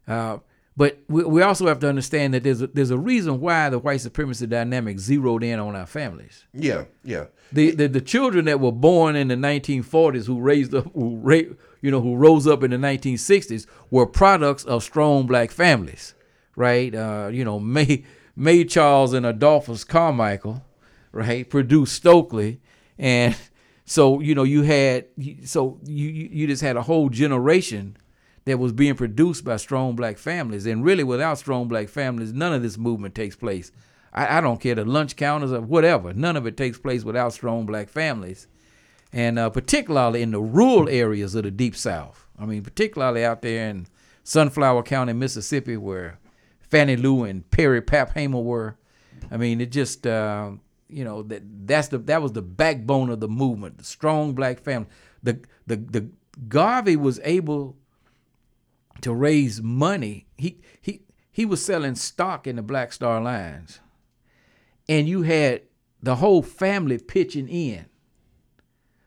[0.08, 0.38] Uh,
[0.76, 3.78] but we, we also have to understand that there's a, there's a reason why the
[3.78, 6.46] white supremacy dynamic zeroed in on our families.
[6.54, 7.26] Yeah, yeah.
[7.52, 11.54] The, the the children that were born in the 1940s who raised up who ra-
[11.82, 16.14] you know who rose up in the 1960s were products of strong black families,
[16.56, 16.94] right?
[16.94, 18.04] Uh, you know, May
[18.34, 20.64] May Charles and Adolphus Carmichael,
[21.12, 22.60] right, produced Stokely,
[22.98, 23.36] and
[23.84, 25.04] so you know you had
[25.44, 27.98] so you you just had a whole generation
[28.44, 30.66] that was being produced by strong black families.
[30.66, 33.70] And really, without strong black families, none of this movement takes place.
[34.12, 36.12] I, I don't care the lunch counters or whatever.
[36.12, 38.48] None of it takes place without strong black families,
[39.12, 42.26] and uh, particularly in the rural areas of the Deep South.
[42.38, 43.86] I mean, particularly out there in
[44.24, 46.18] Sunflower County, Mississippi, where
[46.60, 48.76] Fannie Lou and Perry Pap Hamer were.
[49.30, 50.52] I mean, it just uh,
[50.88, 54.60] you know that that's the that was the backbone of the movement, the strong black
[54.60, 54.88] family.
[55.22, 56.08] The the the
[56.48, 57.76] Garvey was able
[59.02, 60.26] to raise money.
[60.36, 63.80] He he he was selling stock in the Black Star Lines,
[64.88, 65.62] and you had
[66.02, 67.86] the whole family pitching in.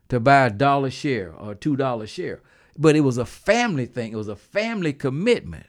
[0.10, 2.42] to buy a dollar share or a two dollar share.
[2.78, 4.12] But it was a family thing.
[4.14, 5.68] It was a family commitment.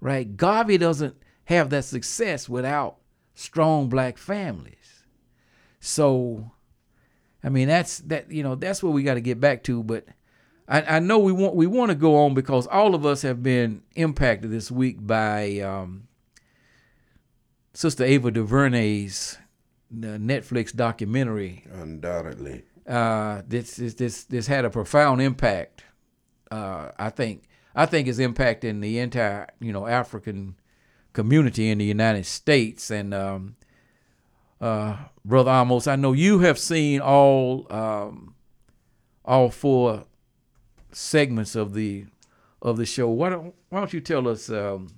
[0.00, 0.36] Right?
[0.36, 2.98] Garvey doesn't have that success without
[3.34, 5.04] strong black families.
[5.80, 6.52] So
[7.42, 9.82] I mean that's that you know, that's what we got to get back to.
[9.82, 10.06] But
[10.72, 13.42] I, I know we want we want to go on because all of us have
[13.42, 16.08] been impacted this week by um,
[17.74, 19.36] Sister Ava DuVernay's
[19.94, 21.66] Netflix documentary.
[21.70, 22.62] Undoubtedly.
[22.88, 25.84] Uh, this, this this this had a profound impact.
[26.50, 27.42] Uh, I think
[27.74, 30.56] I think it's impacting the entire you know African
[31.12, 32.90] community in the United States.
[32.90, 33.56] And um,
[34.58, 38.34] uh, brother Amos, I know you have seen all um,
[39.22, 40.06] all four
[40.92, 42.06] segments of the
[42.60, 43.08] of the show.
[43.08, 44.88] Why don't why don't you tell us um,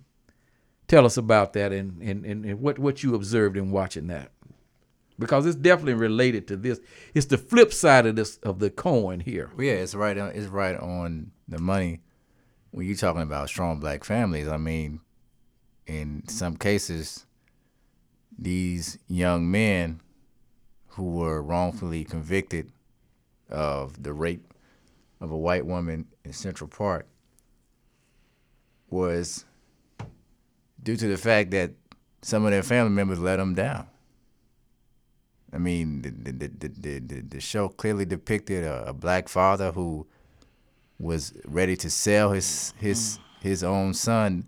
[0.89, 4.31] tell us about that and, and, and what what you observed in watching that?
[5.19, 6.81] Because it's definitely related to this.
[7.15, 9.51] It's the flip side of this of the coin here.
[9.59, 10.31] Yeah, it's right on.
[10.31, 12.01] It's right on the money
[12.73, 14.49] when you're talking about strong black families.
[14.49, 15.01] I mean,
[15.87, 17.27] in some cases,
[18.37, 20.01] these young men
[20.89, 22.73] who were wrongfully convicted
[23.49, 24.54] of the rape
[25.21, 27.07] of a white woman in Central Park
[28.91, 29.45] was
[30.83, 31.73] due to the fact that
[32.23, 33.87] some of their family members let them down.
[35.53, 40.07] I mean, the the the the, the show clearly depicted a, a, black father who
[40.99, 44.47] was ready to sell his his his own son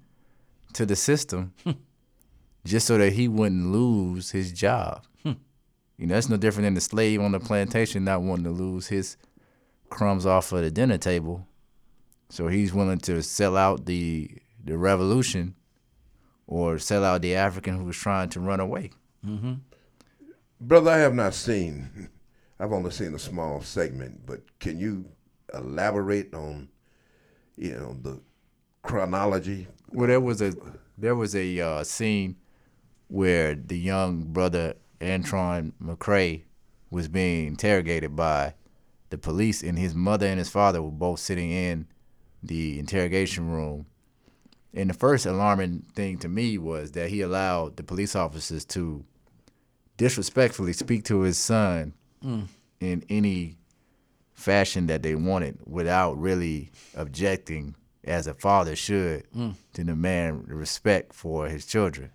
[0.73, 1.53] to the system
[2.65, 5.05] just so that he wouldn't lose his job.
[5.23, 5.33] Hmm.
[5.97, 8.89] You know, that's no different than the slave on the plantation not wanting to lose
[8.89, 9.17] his
[9.89, 11.47] crumbs off of the dinner table.
[12.29, 14.31] So he's willing to sell out the
[14.65, 15.55] the revolution
[16.47, 18.91] or sell out the African who was trying to run away.
[19.25, 19.55] Mm-hmm.
[20.61, 22.09] Brother, I have not seen,
[22.61, 25.05] I've only seen a small segment, but can you
[25.53, 26.69] elaborate on,
[27.57, 28.21] you know, the
[28.83, 29.69] chronology?
[29.93, 30.53] Well, there was a
[30.99, 32.37] there was a uh, scene
[33.09, 36.43] where the young brother Antron McCray
[36.91, 38.55] was being interrogated by
[39.11, 41.87] the police, and his mother and his father were both sitting in
[42.43, 43.87] the interrogation room.
[44.75, 49.05] And the first alarming thing to me was that he allowed the police officers to
[49.97, 52.47] disrespectfully speak to his son mm.
[52.81, 53.57] in any
[54.35, 59.55] fashion that they wanted without really objecting as a father should mm.
[59.73, 62.11] to demand respect for his children.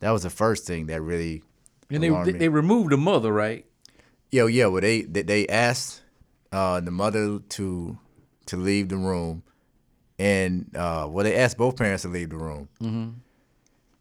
[0.00, 1.42] That was the first thing that really
[1.90, 3.64] and they they, they removed the mother, right?
[4.30, 4.66] Yeah, yeah.
[4.66, 6.02] Well, they they, they asked
[6.52, 7.98] uh, the mother to
[8.46, 9.42] to leave the room,
[10.18, 12.68] and uh, well, they asked both parents to leave the room.
[12.80, 13.10] Mm-hmm.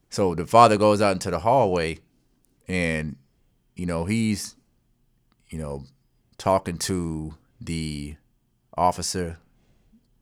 [0.10, 2.00] So the father goes out into the hallway,
[2.68, 3.16] and
[3.76, 4.56] you know he's,
[5.50, 5.84] you know,
[6.38, 8.16] talking to the
[8.78, 9.38] officer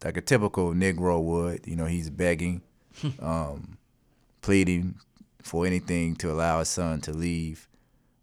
[0.04, 1.66] like a typical Negro would.
[1.66, 2.62] You know, he's begging,
[3.22, 3.78] um,
[4.42, 4.96] pleading
[5.42, 7.68] for anything to allow his son to leave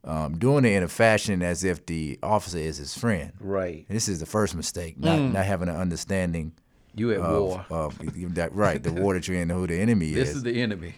[0.05, 3.33] um, doing it in a fashion as if the officer is his friend.
[3.41, 3.87] Right.
[3.89, 5.33] This is the first mistake, not mm.
[5.33, 6.53] not having an understanding.
[6.95, 7.67] You at of, war.
[7.71, 10.35] Of, that, right, the war that you're in, who the enemy this is.
[10.35, 10.95] This is the enemy.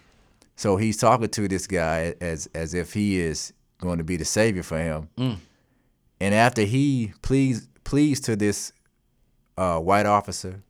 [0.56, 4.24] So he's talking to this guy as as if he is going to be the
[4.24, 5.08] savior for him.
[5.16, 5.36] Mm.
[6.20, 8.72] And after he pleads pleads to this
[9.56, 10.62] uh, white officer,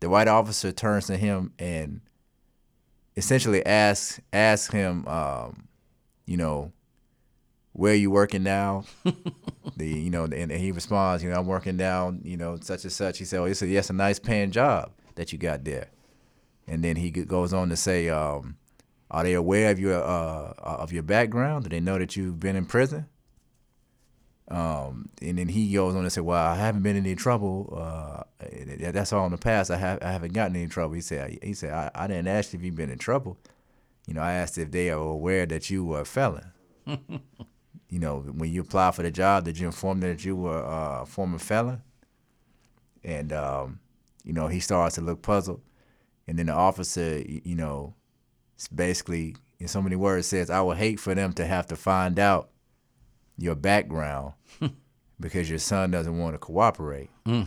[0.00, 2.00] the white officer turns to him and
[3.16, 5.68] essentially asks asks him, um,
[6.26, 6.72] you know,
[7.72, 8.84] where are you working now?
[9.76, 12.84] the you know, and, and, he responds, you know, I'm working down, you know, such
[12.84, 13.18] and such.
[13.18, 15.88] He said, oh, he said, yes, a nice paying job that you got there.
[16.66, 18.56] And then he goes on to say, um,
[19.10, 21.64] are they aware of your uh, of your background?
[21.64, 23.06] Do they know that you've been in prison?
[24.48, 27.76] Um, and then he goes on to say, "Well, I haven't been in any trouble.
[27.76, 28.22] Uh,
[28.92, 29.70] that's all in the past.
[29.70, 32.54] I have I haven't gotten any trouble." He said, "He said I, I didn't ask
[32.54, 33.36] if you've been in trouble.
[34.06, 36.52] You know, I asked if they are aware that you were a felon."
[37.90, 40.64] you know, when you apply for the job, did you inform them that you were
[40.64, 41.82] a former felon?
[43.02, 43.80] And um,
[44.24, 45.60] you know, he starts to look puzzled,
[46.26, 47.94] and then the officer, you know,
[48.72, 52.18] basically in so many words says, "I would hate for them to have to find
[52.18, 52.50] out
[53.36, 54.34] your background
[55.20, 57.46] because your son doesn't want to cooperate." Mm.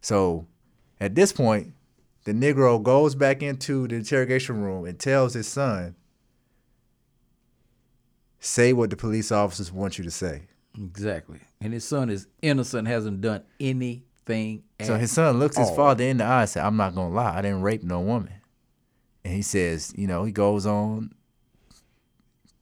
[0.00, 0.46] So,
[1.00, 1.72] at this point,
[2.24, 5.96] the Negro goes back into the interrogation room and tells his son
[8.40, 10.42] Say what the police officers want you to say.
[10.76, 11.40] Exactly.
[11.60, 14.62] And his son is innocent, hasn't done anything.
[14.80, 17.16] So his son looks his father in the eye and says, I'm not going to
[17.16, 17.36] lie.
[17.36, 18.32] I didn't rape no woman.
[19.24, 21.12] And he says, you know, he goes on,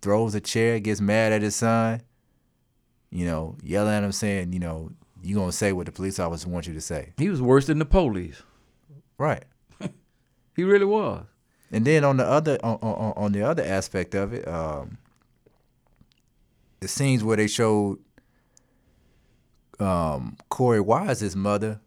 [0.01, 2.01] throws a chair, gets mad at his son,
[3.11, 4.91] you know, yelling at him saying, you know,
[5.23, 7.13] you gonna say what the police officers want you to say.
[7.19, 8.43] He was worse than the police.
[9.19, 9.45] Right.
[10.57, 11.27] He really was.
[11.71, 14.97] And then on the other on, on, on the other aspect of it, um,
[16.81, 17.99] the scenes where they showed
[19.79, 21.81] um, Korey Wise's mother,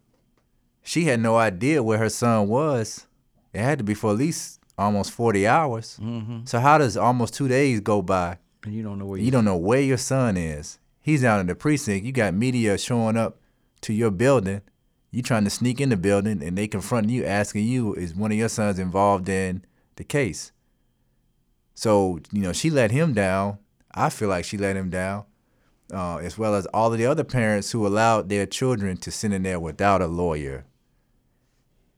[0.82, 3.06] she had no idea where her son was.
[3.52, 5.98] It had to be for at least almost forty hours.
[6.00, 6.40] Mm-hmm.
[6.44, 8.38] So how does almost two days go by?
[8.64, 10.78] And you don't know where You don't know where your son is.
[11.00, 12.04] He's out in the precinct.
[12.04, 13.38] You got media showing up
[13.82, 14.62] to your building.
[15.10, 18.30] You trying to sneak in the building, and they confronting you, asking you, "Is one
[18.30, 19.64] of your sons involved in
[19.96, 20.52] the case?"
[21.74, 23.58] So you know she let him down.
[23.94, 25.24] I feel like she let him down,
[25.92, 29.32] uh, as well as all of the other parents who allowed their children to sit
[29.32, 30.64] in there without a lawyer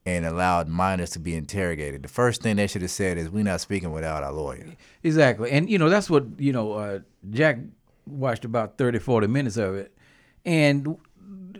[0.04, 2.02] and allowed minors to be interrogated.
[2.02, 4.66] The first thing they should have said is, "We're not speaking without our lawyer."
[5.02, 5.50] Exactly.
[5.50, 7.58] And, you know, that's what, you know, uh, Jack
[8.06, 9.94] watched about 30, 40 minutes of it.
[10.44, 10.96] And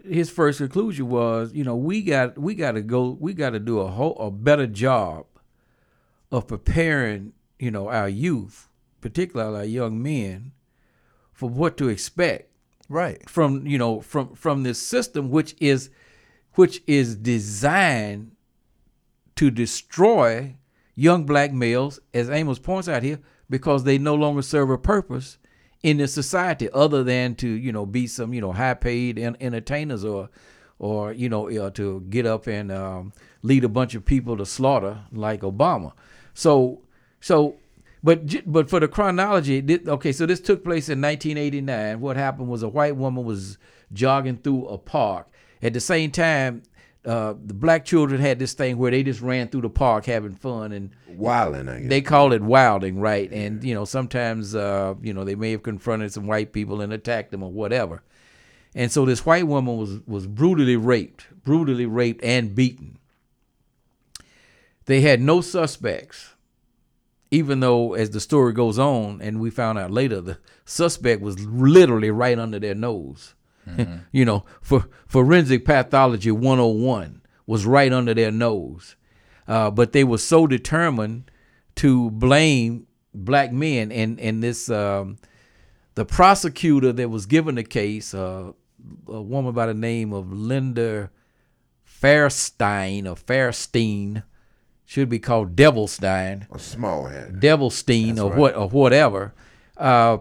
[0.04, 3.60] his first conclusion was, you know, we got we got to go, we got to
[3.60, 5.26] do a whole, a better job
[6.32, 8.68] of preparing, you know, our youth,
[9.02, 10.52] particularly our young men,
[11.34, 12.48] for what to expect
[12.88, 13.28] Right.
[13.28, 15.88] from you know from from this system which is
[16.56, 18.32] which is designed
[19.36, 20.56] to destroy
[20.94, 25.38] young black males as amos points out here because they no longer serve a purpose
[25.82, 29.38] in this society other than to you know be some you know high paid en-
[29.40, 30.28] entertainers or
[30.78, 34.44] or you know uh, to get up and um, lead a bunch of people to
[34.44, 35.92] slaughter like obama
[36.34, 36.82] so
[37.20, 37.56] so
[38.02, 42.00] but but for the chronology, okay, so this took place in 1989.
[42.00, 43.58] What happened was a white woman was
[43.92, 45.28] jogging through a park.
[45.62, 46.62] At the same time,
[47.04, 50.34] uh, the black children had this thing where they just ran through the park having
[50.34, 51.88] fun, and Wilding, I guess.
[51.88, 53.30] they call it wilding, right?
[53.32, 56.92] And you know sometimes uh, you know they may have confronted some white people and
[56.92, 58.02] attacked them or whatever.
[58.74, 62.98] And so this white woman was was brutally raped, brutally raped and beaten.
[64.86, 66.34] They had no suspects,
[67.32, 71.40] even though as the story goes on, and we found out later, the suspect was
[71.40, 73.34] literally right under their nose.
[74.12, 78.96] you know, for forensic pathology 101 was right under their nose.
[79.48, 81.30] Uh, but they were so determined
[81.76, 85.16] to blame black men and and this um,
[85.94, 88.52] the prosecutor that was given the case, uh,
[89.08, 91.10] a woman by the name of Linda
[91.86, 94.22] Fairstein or Fairstein,
[94.92, 97.40] should be called Devilstein, a small head.
[97.40, 99.32] Devilstein or what or whatever.
[99.78, 100.18] Uh,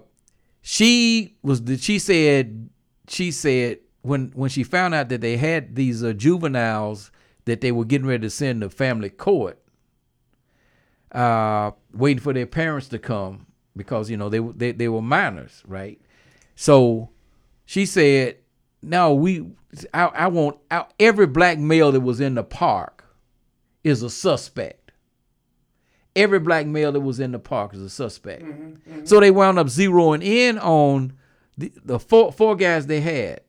[0.62, 2.70] she was she said
[3.10, 7.12] she said when when she found out that they had these uh, juveniles
[7.44, 9.60] that they were getting ready to send to family court,
[11.12, 15.02] uh, waiting for their parents to come because you know they were- they they were
[15.02, 16.00] minors, right?
[16.56, 17.10] So
[17.66, 18.38] she said,
[18.82, 19.46] "No, we
[19.94, 23.01] I, I want I, every black male that was in the park
[23.84, 24.92] is a suspect.
[26.16, 28.44] Every black male that was in the park is a suspect.
[29.06, 31.14] So they wound up zeroing in on
[31.58, 33.42] the, the four four guys they had.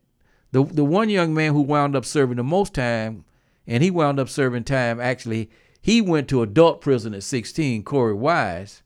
[0.53, 3.24] The the one young man who wound up serving the most time,
[3.66, 5.51] and he wound up serving time actually.
[5.80, 8.83] He went to adult prison at 16, Korey Wise.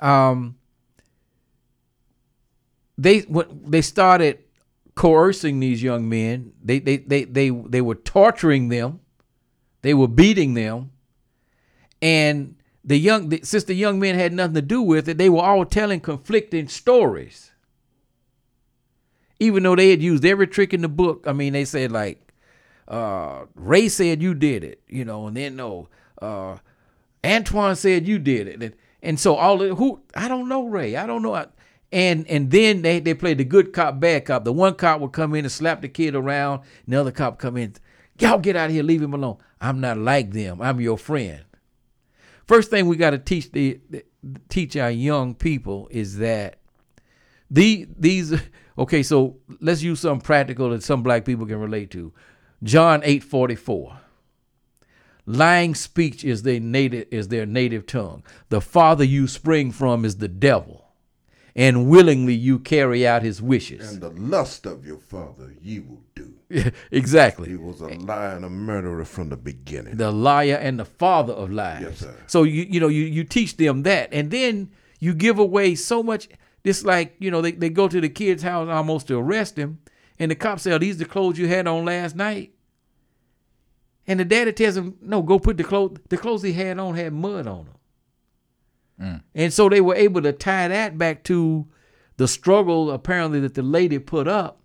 [0.00, 0.56] Um,
[2.96, 4.38] they when they started
[4.94, 9.00] coercing these young men, they they they they, they were torturing them,
[9.84, 10.90] they were beating them,
[12.00, 15.42] and the young since the young men had nothing to do with it, they were
[15.42, 17.52] all telling conflicting stories.
[19.38, 22.32] Even though they had used every trick in the book, I mean, they said like,
[22.88, 25.90] uh, Ray said you did it, you know, and then no,
[26.22, 26.56] uh,
[27.22, 30.96] Antoine said you did it, and, and so all the, who I don't know Ray,
[30.96, 31.48] I don't know, I,
[31.92, 34.44] and and then they they played the good cop bad cop.
[34.44, 37.38] The one cop would come in and slap the kid around, and the other cop
[37.38, 37.74] come in,
[38.18, 39.38] y'all get out of here, leave him alone.
[39.60, 40.60] I'm not like them.
[40.60, 41.44] I'm your friend.
[42.46, 44.04] First thing we got to teach the, the
[44.48, 46.58] teach our young people is that
[47.50, 48.34] the these
[48.78, 49.02] okay.
[49.02, 52.12] So let's use something practical that some black people can relate to.
[52.62, 53.98] John eight forty four.
[55.26, 58.22] Lying speech is their native is their native tongue.
[58.50, 60.83] The father you spring from is the devil,
[61.56, 63.92] and willingly you carry out his wishes.
[63.92, 66.34] And the lust of your father you will do.
[66.90, 67.48] exactly.
[67.48, 69.96] He was a liar and a murderer from the beginning.
[69.96, 71.82] the liar and the father of lies.
[71.82, 72.16] Yes, sir.
[72.26, 76.02] So you you know you you teach them that, and then you give away so
[76.02, 76.28] much.
[76.62, 79.78] This like you know they, they go to the kid's house almost to arrest him,
[80.18, 82.52] and the cops say, "Are these the clothes you had on last night?"
[84.06, 85.98] And the daddy tells him, "No, go put the clothes.
[86.08, 87.74] The clothes he had on had mud on them."
[89.00, 89.22] Mm.
[89.34, 91.66] And so they were able to tie that back to
[92.16, 94.60] the struggle apparently that the lady put up.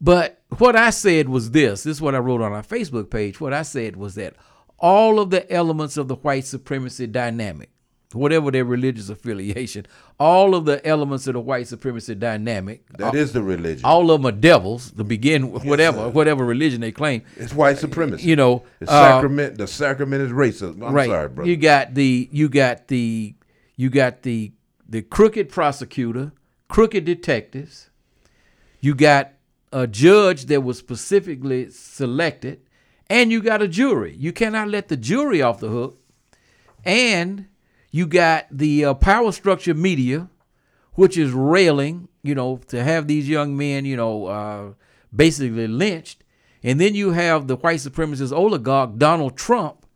[0.00, 1.82] But what I said was this.
[1.82, 3.40] This is what I wrote on our Facebook page.
[3.40, 4.34] What I said was that
[4.78, 7.70] all of the elements of the white supremacy dynamic,
[8.12, 9.86] whatever their religious affiliation,
[10.18, 13.84] all of the elements of the white supremacy dynamic, That is the religion.
[13.84, 17.22] all of them are devils to begin with, whatever, whatever religion they claim.
[17.36, 18.26] it's white supremacy.
[18.26, 19.58] You know, the uh, sacrament.
[19.58, 20.86] the sacrament is racism.
[20.86, 21.08] I'm right.
[21.08, 21.50] sorry, brother.
[21.50, 23.34] You got the you got the
[23.76, 24.52] you got the
[24.88, 26.32] the crooked prosecutor,
[26.68, 27.90] crooked detectives.
[28.80, 29.32] You got
[29.70, 32.60] a judge that was specifically selected,
[33.10, 34.14] and you got a jury.
[34.16, 36.00] You cannot let the jury off the hook.
[36.86, 37.47] And
[37.90, 40.28] you got the uh, power structure media,
[40.92, 44.72] which is railing, you know, to have these young men, you know, uh,
[45.14, 46.24] basically lynched.
[46.62, 49.86] And then you have the white supremacist oligarch Donald Trump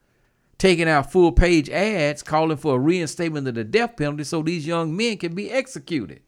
[0.59, 4.67] taking out full page ads calling for a reinstatement of the death penalty so these
[4.67, 6.23] young men can be executed.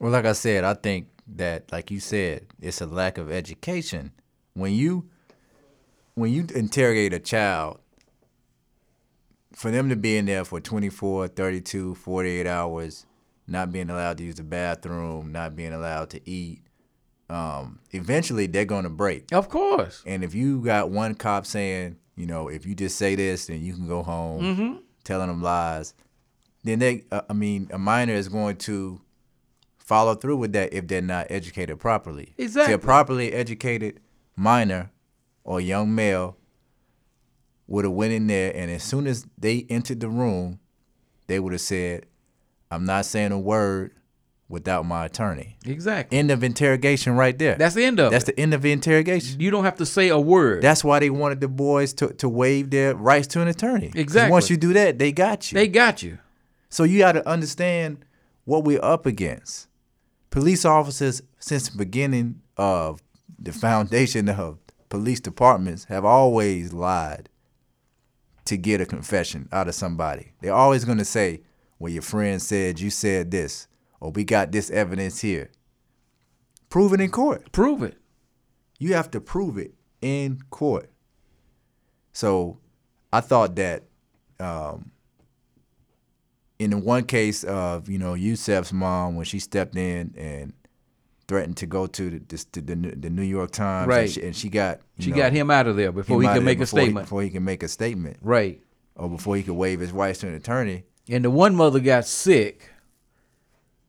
[0.00, 4.12] Well, like I said, I think that, like you said, it's a lack of education.
[4.54, 5.08] When you
[6.14, 7.78] when you interrogate a child,
[9.56, 13.06] for them to be in there for 24, 32, 48 hours,
[13.46, 16.60] not being allowed to use the bathroom, not being allowed to eat,
[17.30, 19.32] um, eventually they're going to break.
[19.32, 20.02] Of course.
[20.06, 23.62] And if you got one cop saying, you know, if you just say this, then
[23.62, 25.94] you can go home, telling them lies,
[26.62, 29.00] then they, uh, I mean, a minor is going to
[29.78, 32.34] follow through with that if they're not educated properly.
[32.36, 32.74] See, Exactly.
[32.74, 34.00] a properly educated
[34.36, 34.90] minor
[35.44, 36.36] or young male
[37.68, 40.60] would have went in there, and as soon as they entered the room,
[41.26, 42.06] they would have said,
[42.70, 43.92] "I'm not saying a word
[44.48, 46.16] without my attorney." Exactly.
[46.16, 47.56] End of interrogation, right there.
[47.56, 48.36] That's the end of That's it.
[48.36, 49.40] the end of the interrogation.
[49.40, 50.62] you don't have to say a word.
[50.62, 53.90] That's why they wanted the boys to, to waive their rights to an attorney.
[53.94, 54.30] Exactly.
[54.30, 55.56] Once you do that, they got you.
[55.56, 56.18] they got you.
[56.68, 58.04] so you got to understand
[58.44, 59.66] what we're up against.
[60.30, 63.02] Police officers, since the beginning of
[63.38, 64.58] the foundation of
[64.88, 67.28] police departments, have always lied
[68.46, 70.32] to get a confession out of somebody.
[70.40, 71.42] They're always going to say,
[71.78, 73.68] well, your friend said you said this,
[74.00, 75.50] or we got this evidence here.
[76.68, 77.52] Prove it in court.
[77.52, 77.98] Prove it.
[78.78, 80.90] You have to prove it in court.
[82.12, 82.58] So
[83.12, 83.84] I thought that
[84.40, 84.90] um,
[86.58, 90.52] in the one case of, you know, Yusef's mom, when she stepped in and
[91.28, 94.02] threatened to go to the, this, to the, the New York Times, Right.
[94.02, 96.44] and, she, and she got She know, got him out of there before he could
[96.44, 97.06] make a before he- statement.
[97.06, 98.60] before he can make a statement, right.
[98.94, 100.84] or before he could waive his rights to an attorney.
[101.08, 102.70] and the one mother got sick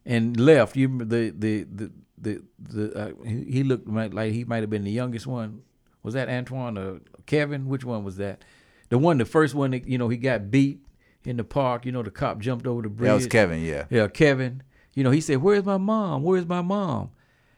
[0.06, 0.76] and left.
[0.76, 4.84] You the the the the, the uh, he looked like, like he might have been
[4.84, 5.62] the youngest one.
[6.04, 7.68] Was that Antoine or Kevin?
[7.68, 8.44] Which one was that?
[8.90, 10.80] The one, the first one that you know he got beat
[11.26, 11.86] in the park.
[11.86, 13.10] You know the cop jumped over the bridge.
[13.10, 13.86] That was Kevin, yeah.
[13.90, 14.64] Yeah, Kevin.
[14.94, 16.24] You know he said, "Where's my mom?
[16.24, 17.12] Where's my mom?"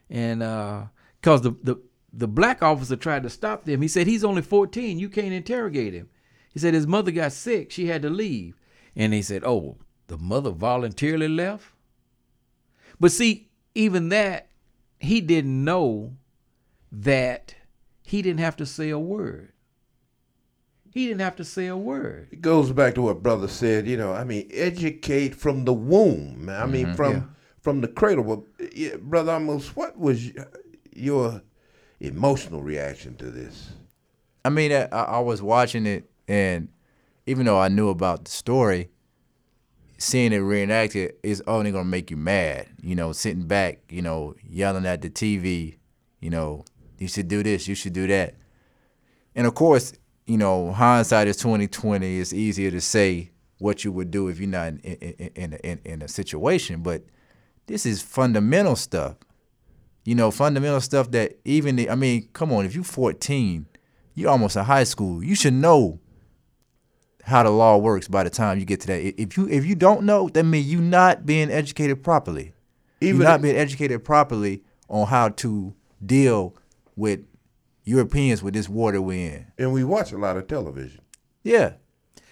[0.09, 0.85] And uh,
[1.21, 1.81] cause the the
[2.11, 3.81] the black officer tried to stop them.
[3.81, 4.97] He said he's only 14.
[4.97, 6.09] You can't interrogate him.
[6.51, 7.71] He said his mother got sick.
[7.71, 8.55] She had to leave.
[8.95, 11.73] And he said, "Oh, the mother voluntarily left."
[12.99, 14.49] But see, even that,
[14.99, 16.17] he didn't know
[16.91, 17.55] that
[18.03, 19.53] he didn't have to say a word.
[20.91, 22.29] He didn't have to say a word.
[22.31, 23.87] It goes back to what brother said.
[23.87, 26.49] You know, I mean, educate from the womb.
[26.49, 27.21] I mean, from Yeah.
[27.61, 28.23] From the cradle.
[28.23, 30.31] But yeah, brother, Amos what was
[30.95, 31.41] your
[31.99, 33.71] emotional reaction to this?
[34.45, 36.69] I mean, I, I was watching it, and
[37.25, 38.89] even though I knew about the story,
[39.97, 42.67] seeing it reenacted is only gonna make you mad.
[42.81, 45.77] You know, sitting back, you know, yelling at the TV,
[46.21, 46.63] you know,
[46.97, 48.35] you should do this, you should do that,
[49.35, 49.93] and of course,
[50.25, 52.19] you know, hindsight is twenty twenty.
[52.19, 55.81] It's easier to say what you would do if you're not in in in, in,
[55.83, 57.03] in a situation, but
[57.69, 59.15] this is fundamental stuff.
[60.03, 63.67] You know, fundamental stuff that even the, I mean, come on, if you're 14,
[64.15, 65.23] you're almost in high school.
[65.23, 65.99] You should know
[67.23, 69.21] how the law works by the time you get to that.
[69.21, 72.53] If you if you don't know, that means you're not being educated properly.
[73.01, 76.55] Even you're not being educated properly on how to deal
[76.95, 77.21] with
[77.83, 79.45] Europeans with this war that we're in.
[79.57, 81.01] and we watch a lot of television.
[81.43, 81.73] Yeah.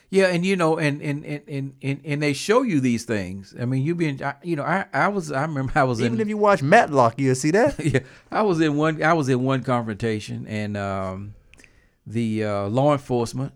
[0.09, 3.53] Yeah, and you know, and and and and and, they show you these things.
[3.59, 6.13] I mean, you being, I, you know, I I was, I remember I was Even
[6.13, 7.77] in, if you watch Matlock, you'll see that.
[7.85, 7.99] yeah,
[8.31, 11.33] I was in one, I was in one confrontation, and um,
[12.05, 13.51] the uh, law enforcement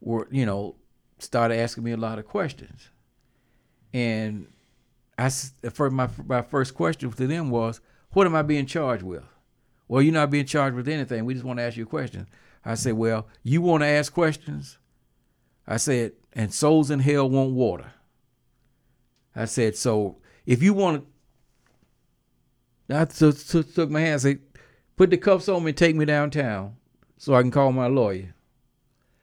[0.00, 0.76] were, you know,
[1.18, 2.90] started asking me a lot of questions,
[3.92, 4.46] and
[5.18, 7.80] I, s- for my my first question to them was,
[8.12, 9.24] "What am I being charged with?"
[9.88, 11.24] Well, you're not being charged with anything.
[11.24, 12.26] We just want to ask you a question.
[12.64, 14.78] I said, "Well, you want to ask questions?"
[15.66, 17.92] I said, "And souls in hell want water."
[19.34, 21.04] I said, "So if you want
[22.88, 24.40] to I took, took, took my hand, said,
[24.96, 26.76] "Put the cuffs on me, and take me downtown,
[27.16, 28.34] so I can call my lawyer."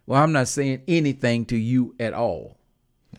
[0.06, 2.58] Well, I'm not saying anything to you at all.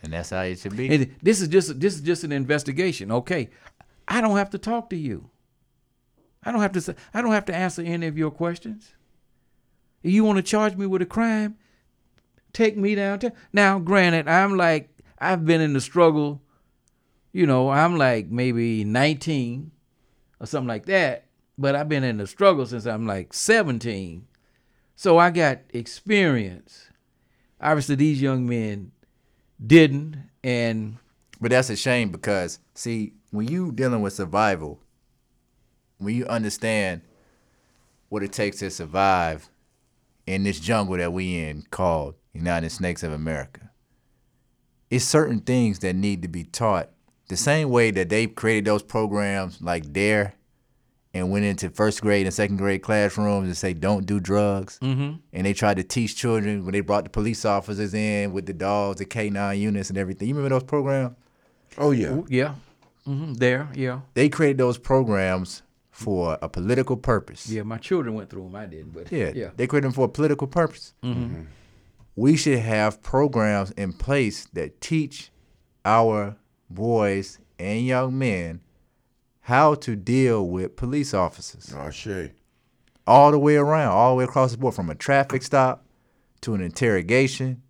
[0.01, 0.93] And that's how it should be.
[0.93, 3.11] And this is just this is just an investigation.
[3.11, 3.49] Okay,
[4.07, 5.29] I don't have to talk to you.
[6.43, 8.93] I don't have to say, I don't have to answer any of your questions.
[10.01, 11.57] If you want to charge me with a crime,
[12.53, 13.33] take me downtown.
[13.51, 14.89] Now, granted, I'm like
[15.19, 16.41] I've been in the struggle.
[17.31, 19.71] You know, I'm like maybe 19
[20.39, 21.25] or something like that,
[21.57, 24.27] but I've been in the struggle since I'm like 17.
[24.95, 26.89] So I got experience.
[27.59, 28.91] Obviously, these young men
[29.65, 30.97] didn't, and
[31.39, 34.79] But that's a shame because see, when you dealing with survival,
[35.97, 37.01] when you understand
[38.09, 39.49] what it takes to survive
[40.27, 43.69] in this jungle that we in called United Snakes of America,
[44.89, 46.89] it's certain things that need to be taught.
[47.29, 50.33] The same way that they created those programs like Dare
[51.13, 54.79] and went into first grade and second grade classrooms and say don't do drugs.
[54.81, 55.13] Mm-hmm.
[55.31, 58.53] And they tried to teach children when they brought the police officers in with the
[58.53, 60.27] dogs, the K9 units and everything.
[60.27, 61.15] You remember those programs?
[61.77, 62.21] Oh yeah.
[62.27, 62.55] yeah,
[63.05, 67.49] hmm there, yeah, they created those programs for a political purpose.
[67.49, 67.63] yeah.
[67.63, 68.55] My children went through them.
[68.55, 69.49] I didn't, but Yeah, yeah.
[69.55, 70.93] they created them for a political purpose.
[72.15, 75.31] We should have programs in place that teach
[75.85, 76.35] our
[76.69, 78.61] boys and young men
[79.41, 82.31] how to deal with police officers Oh, Shay.
[83.05, 85.85] all the way around, all the way across the board, from a traffic stop
[86.41, 87.61] to an interrogation,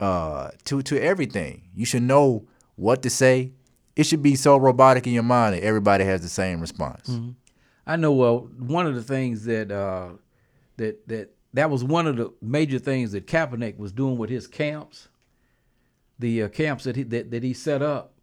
[0.00, 1.62] uh, to to everything.
[1.74, 2.46] You should know
[2.76, 3.52] what to say.
[3.94, 7.10] It should be so robotic in your mind that everybody has the same response.
[7.86, 8.12] I know.
[8.12, 10.10] Well, one of the things that uh,
[10.78, 14.46] that that that was one of the major things that Kaepernick was doing with his
[14.46, 15.08] camps,
[16.18, 18.14] the uh, camps that he that, that he set up.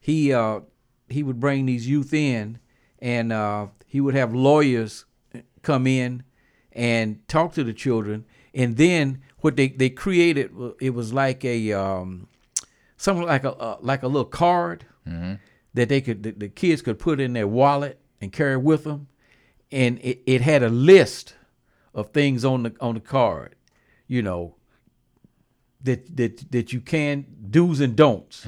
[0.00, 0.60] He uh,
[1.08, 2.58] he would bring these youth in,
[2.98, 5.04] and uh, he would have lawyers
[5.62, 6.22] come in
[6.72, 10.50] and talk to the children, and then what they they created
[10.80, 12.28] it was like a um,
[12.96, 14.84] something like a uh, like a little card
[15.74, 19.08] that they could the, the kids could put in their wallet and carry with them,
[19.72, 21.34] and it, it had a list
[21.98, 23.56] of things on the on the card,
[24.06, 24.54] you know,
[25.82, 28.46] that that that you can do's and don'ts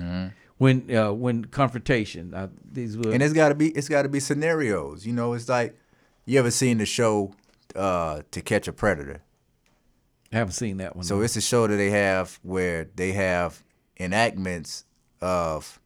[0.58, 2.32] when uh, when confrontation.
[2.32, 5.04] Uh, these were And it's gotta be it's gotta be scenarios.
[5.04, 5.76] You know, it's like
[6.26, 7.34] you ever seen the show
[7.74, 9.22] uh, To Catch a Predator?
[10.32, 11.04] I haven't seen that one.
[11.04, 13.64] So it's a show that they have where they have
[13.98, 14.84] enactments
[15.20, 15.80] of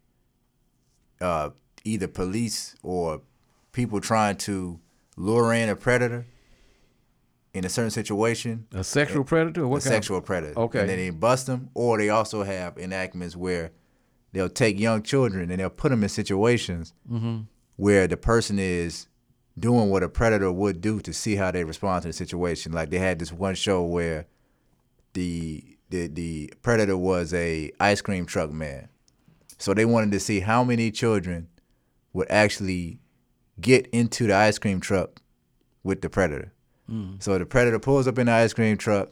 [1.19, 1.49] uh,
[1.83, 3.23] either police or
[3.73, 4.81] people trying to
[5.17, 6.27] lure in a predator
[7.55, 10.59] in a certain situation, a sexual predator or a what kind of- sexual predator.
[10.59, 10.81] Okay.
[10.81, 13.71] And then they bust them, or they also have enactments where
[14.33, 17.43] they'll take young children and they'll put them in situations Mm-hmm.
[17.77, 19.07] where the person is
[19.57, 22.73] doing what a predator would do to see how they respond to the situation.
[22.73, 24.27] Like they had this one show where
[25.13, 28.89] the the the predator was a ice cream truck man.
[29.59, 31.47] So they wanted to see how many children
[32.13, 32.99] would actually
[33.61, 35.21] get into the ice cream truck
[35.85, 36.53] with the predator.
[37.21, 39.09] So the predator pulls up in the ice cream truck,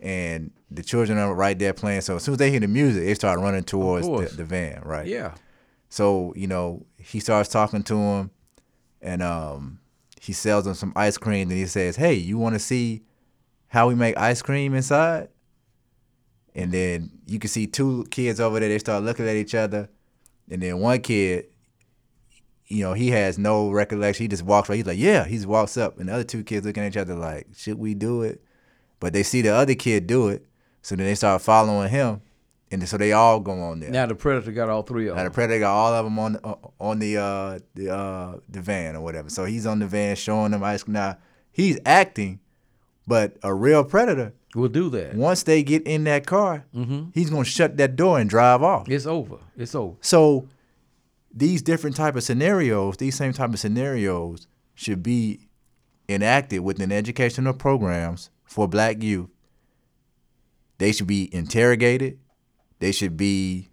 [0.00, 2.02] and the children are right there playing.
[2.02, 4.82] So as soon as they hear the music, they start running towards the, the van,
[4.84, 5.06] right?
[5.06, 5.34] Yeah.
[5.88, 8.30] So you know he starts talking to him,
[9.00, 9.78] and um,
[10.20, 11.48] he sells him some ice cream.
[11.50, 13.02] And he says, "Hey, you want to see
[13.68, 15.28] how we make ice cream inside?"
[16.54, 18.68] And then you can see two kids over there.
[18.68, 19.88] They start looking at each other,
[20.50, 21.46] and then one kid,
[22.68, 24.24] you know, he has no recollection.
[24.24, 24.76] He just walks right.
[24.76, 26.96] He's like, "Yeah." He just walks up, and the other two kids looking at each
[26.96, 28.42] other like, "Should we do it?"
[29.00, 30.44] But they see the other kid do it,
[30.82, 32.20] so then they start following him,
[32.70, 33.90] and so they all go on there.
[33.90, 35.24] Now the predator got all three of them.
[35.24, 38.60] Now the predator got all of them on the, on the uh the uh the
[38.60, 39.30] van or whatever.
[39.30, 40.86] So he's on the van showing them ice.
[40.86, 41.16] Now
[41.50, 42.40] he's acting,
[43.06, 44.34] but a real predator.
[44.54, 45.14] We'll do that.
[45.14, 46.64] Once they get in that car,
[47.14, 48.88] he's gonna shut that door and drive off.
[48.88, 49.38] It's over.
[49.56, 49.96] It's over.
[50.00, 50.48] So
[51.38, 55.48] these different type of scenarios, these same type of scenarios, should be
[56.08, 59.30] enacted within educational programs for Black youth.
[60.78, 62.18] They should be interrogated.
[62.80, 63.68] They should be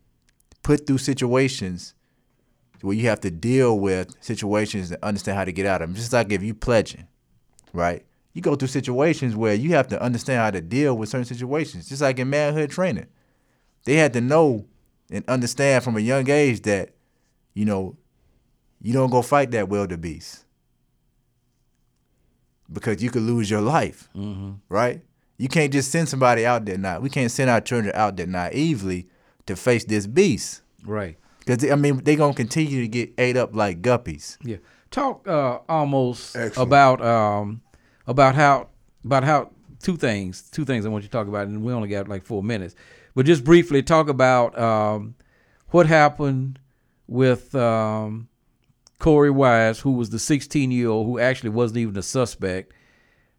[0.64, 1.94] put through situations
[2.82, 5.96] where you have to deal with situations and understand how to get out of them.
[5.96, 7.08] Just like if you pledging,
[7.74, 8.06] right?
[8.34, 11.90] You go through situations where you have to understand how to deal with certain situations.
[11.90, 13.08] Just like in manhood training,
[13.86, 14.66] they had to know
[15.10, 16.95] and understand from a young age that,
[17.56, 17.98] you know,
[18.82, 20.46] you don't go fight that wildebeest
[22.72, 24.10] because you could lose your life,
[24.70, 25.02] right?
[25.38, 27.00] You can't just send somebody out there now.
[27.00, 29.08] We can't send our children out there naively
[29.48, 31.18] to face this beast Right.
[31.40, 34.38] because I mean they're gonna continue to get ate up like guppies.
[34.44, 34.58] Yeah.
[34.92, 36.68] talk uh, Amos Excellent.
[36.70, 37.62] about um,
[38.08, 38.70] about how
[39.04, 39.52] about how
[39.82, 42.24] two things two things I want you to talk about, and we only got like
[42.24, 42.76] four minutes,
[43.14, 45.16] but just briefly talk about um,
[45.70, 46.60] what happened
[47.08, 48.28] with um,
[49.00, 52.74] Korey Wise, who was the 16 year old who actually wasn't even a suspect.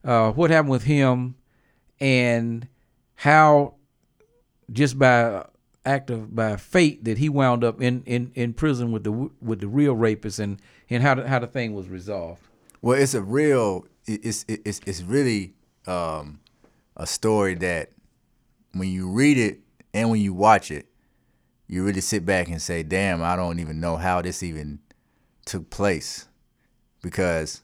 [0.05, 1.35] Uh, what happened with him,
[1.99, 2.69] and
[3.17, 3.75] how
[4.71, 5.45] just by
[5.85, 9.61] act of by fate that he wound up in, in, in prison with the with
[9.61, 10.61] the real rapist and
[10.91, 12.43] and how the, how the thing was resolved.
[12.83, 13.87] Well, it's a real.
[14.07, 15.55] It's it's it's really
[15.87, 16.41] um,
[16.97, 17.91] a story that
[18.73, 19.61] when you read it
[19.93, 20.87] and when you watch it,
[21.69, 24.81] you really sit back and say, "Damn, I don't even know how this even
[25.45, 26.29] took place,"
[27.03, 27.62] because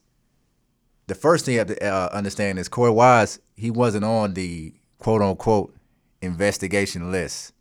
[1.07, 3.39] the first thing you have to uh, understand is Korey Wise.
[3.55, 5.75] He wasn't on the quote unquote
[6.21, 7.53] investigation list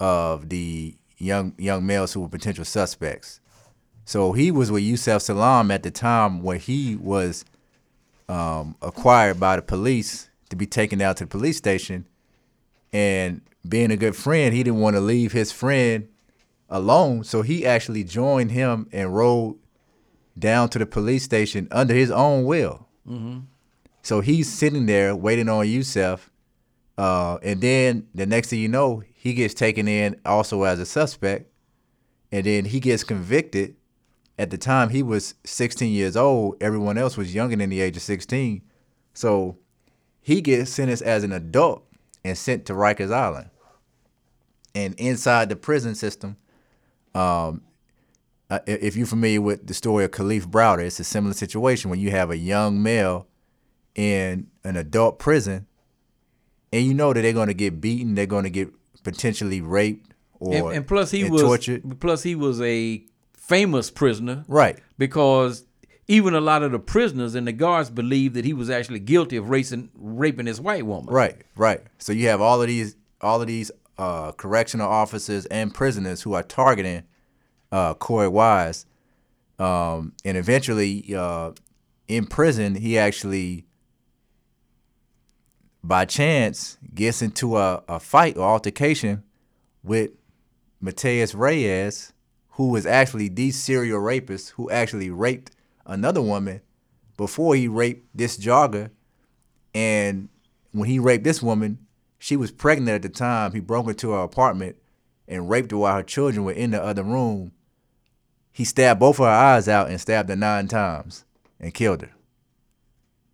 [0.00, 3.40] of the young young males who were potential suspects.
[4.04, 7.44] So he was with Yusef Salaam at the time where he was
[8.28, 12.06] um, acquired by the police to be taken out to the police station.
[12.92, 16.08] And being a good friend, he didn't want to leave his friend
[16.68, 17.24] alone.
[17.24, 19.56] So he actually joined him and rode
[20.38, 22.88] down to the police station under his own will.
[24.02, 26.30] So he's sitting there waiting on Yusef.
[26.98, 30.86] Uh, and then the next thing you know, he gets taken in also as a
[30.86, 31.50] suspect.
[32.30, 33.76] And then he gets convicted.
[34.38, 36.56] At the time, he was 16 years old.
[36.60, 38.62] Everyone else was younger than the age of 16.
[39.14, 39.58] So
[40.20, 41.86] he gets sentenced as an adult
[42.24, 43.50] and sent to Rikers Island.
[44.74, 46.36] And inside the prison system,
[47.14, 47.62] um,
[48.50, 52.00] uh, if you're familiar with the story of Kalief Browder, it's a similar situation when
[52.00, 53.26] you have a young male
[53.94, 55.66] in an adult prison,
[56.72, 58.68] and you know that they're going to get beaten, they're going to get
[59.04, 62.00] potentially raped or And, and plus he and was tortured.
[62.00, 64.78] plus he was a famous prisoner Right.
[64.98, 65.64] because
[66.08, 69.36] even a lot of the prisoners and the guards believed that he was actually guilty
[69.36, 71.14] of racing, raping this white woman.
[71.14, 71.80] Right, right.
[71.98, 76.34] So you have all of these, all of these uh, correctional officers and prisoners who
[76.34, 77.04] are targeting
[77.72, 78.86] uh, Korey Wise,
[79.58, 81.52] um, and eventually, uh,
[82.08, 83.66] in prison, he actually,
[85.82, 89.22] by chance, gets into a, a fight or altercation
[89.82, 90.10] with
[90.80, 92.12] Matias Reyes,
[92.50, 95.50] who was actually the serial rapist who actually raped
[95.86, 96.60] another woman
[97.16, 98.90] before he raped this jogger.
[99.74, 100.28] And
[100.72, 101.83] when he raped this woman,
[102.24, 103.52] she was pregnant at the time.
[103.52, 104.76] He broke into her apartment
[105.28, 107.52] and raped her while her children were in the other room.
[108.50, 111.26] He stabbed both of her eyes out and stabbed her nine times
[111.60, 112.12] and killed her.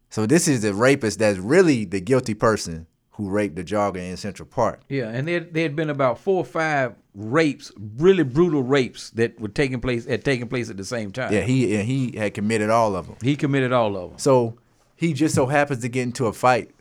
[0.08, 4.16] So this is the rapist that's really the guilty person who raped the jogger in
[4.16, 4.80] Central Park.
[4.88, 9.38] Yeah, and there there had been about four or five rapes, really brutal rapes that
[9.38, 11.32] were taking place had taken place at the same time.
[11.32, 13.18] Yeah, he and he had committed all of them.
[13.22, 14.18] he committed all of them.
[14.18, 14.58] So
[14.96, 16.72] he just so happens to get into a fight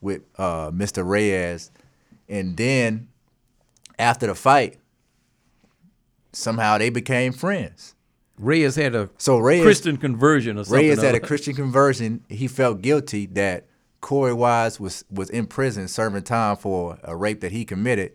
[0.00, 1.06] with uh, Mr.
[1.06, 1.70] Reyes,
[2.28, 3.08] and then
[3.98, 4.78] after the fight,
[6.32, 7.94] somehow they became friends.
[8.38, 10.88] Reyes had a So Reyes, Christian conversion or something.
[10.88, 11.20] Reyes had a.
[11.20, 12.24] Christian conversion.
[12.28, 13.66] He felt guilty that
[14.00, 18.12] Korey Wise was was in prison serving time for a rape that he committed,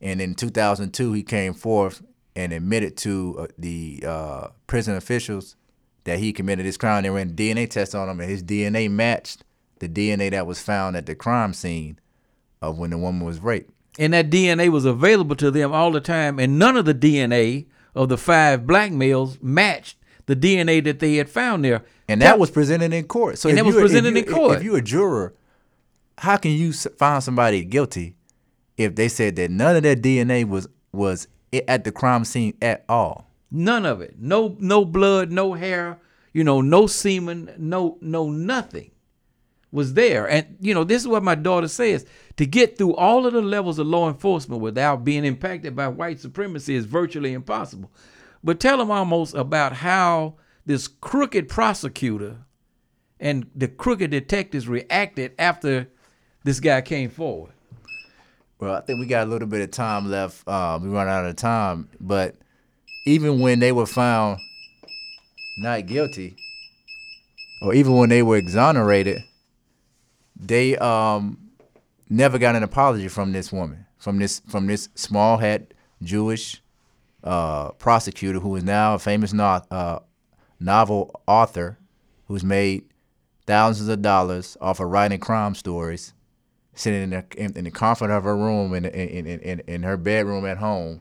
[0.00, 2.02] and in 2002 he came forth
[2.36, 5.56] and admitted to uh, the uh, prison officials
[6.04, 7.02] that he committed this crime.
[7.02, 9.42] They ran DNA tests on him, and his DNA matched
[9.78, 11.98] the DNA that was found at the crime scene
[12.62, 13.70] of when the woman was raped.
[13.98, 17.66] and that DNA was available to them all the time, and none of the DNA
[17.94, 19.96] of the five black males matched
[20.26, 21.82] the DNA that they had found there.
[22.08, 23.38] And that was presented in court.
[23.38, 24.58] So And if that was presented you- in court.
[24.58, 25.34] If you're a juror,
[26.18, 28.14] how can you find somebody guilty
[28.76, 31.28] if they said that none of that DNA was was
[31.68, 33.30] at the crime scene at all?
[33.50, 34.16] None of it.
[34.18, 35.98] No, no blood, no hair.
[36.32, 38.90] You know, no semen, no, no nothing
[39.72, 40.28] was there.
[40.28, 42.06] And you know, this is what my daughter says:
[42.36, 46.20] to get through all of the levels of law enforcement without being impacted by white
[46.20, 47.90] supremacy is virtually impossible.
[48.42, 52.38] But tell them Amos about how this crooked prosecutor
[53.18, 55.88] and the crooked detectives reacted after
[56.44, 57.52] this guy came forward.
[58.58, 60.46] Well, I think we got a little bit of time left.
[60.46, 62.36] Uh, we run out of time, but
[63.06, 64.38] even when they were found
[65.58, 66.36] not guilty,
[67.62, 69.22] or even when they were exonerated,
[70.38, 71.38] they um
[72.08, 76.62] never got an apology from this woman, from this from this small hat Jewish
[77.24, 79.98] uh, prosecutor who is now a famous no- uh,
[80.60, 81.78] novel author
[82.26, 82.84] who's made
[83.46, 86.12] thousands of dollars off of writing crime stories
[86.74, 89.82] sitting in the, in, in the comfort of her room in, in, in, in, in
[89.82, 91.00] her bedroom at home.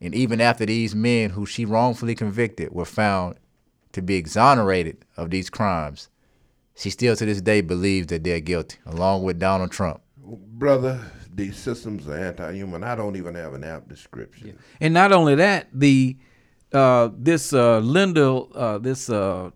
[0.00, 3.36] And even after these men who she wrongfully convicted were found
[3.92, 6.08] to be exonerated of these crimes,
[6.74, 10.00] she still to this day believes that they're guilty, along with Donald Trump.
[10.16, 11.00] Brother,
[11.34, 12.84] these systems are anti-human.
[12.84, 14.58] I don't even have an app description.
[14.80, 16.16] And not only that, the
[16.72, 19.50] uh, this uh, Linda, uh, this uh,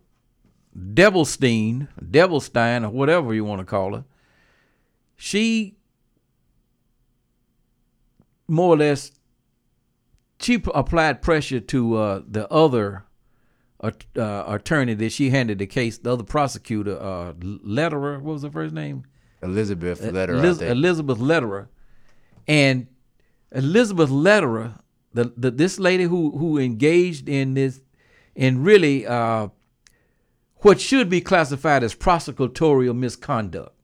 [0.76, 4.04] Devilstein, Devilstein, or whatever you want to call her,
[5.16, 5.76] she
[8.48, 9.12] more or less
[10.38, 13.05] she applied pressure to uh, the other at-
[14.16, 18.50] uh, attorney that she handed the case, the other prosecutor, uh, Lederer, what was her
[18.50, 19.04] first name?
[19.42, 20.38] Elizabeth Lederer.
[20.38, 21.68] Eliz- Elizabeth Lederer,
[22.48, 22.86] and
[23.52, 24.74] Elizabeth Lederer,
[25.12, 27.80] the, the this lady who who engaged in this,
[28.34, 29.48] in really uh,
[30.58, 33.74] what should be classified as prosecutorial misconduct,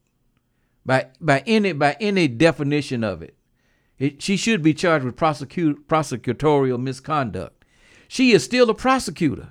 [0.85, 3.37] by by any by any definition of it,
[3.99, 7.65] it she should be charged with prosecute prosecutorial misconduct.
[8.09, 9.51] She is still a prosecutor.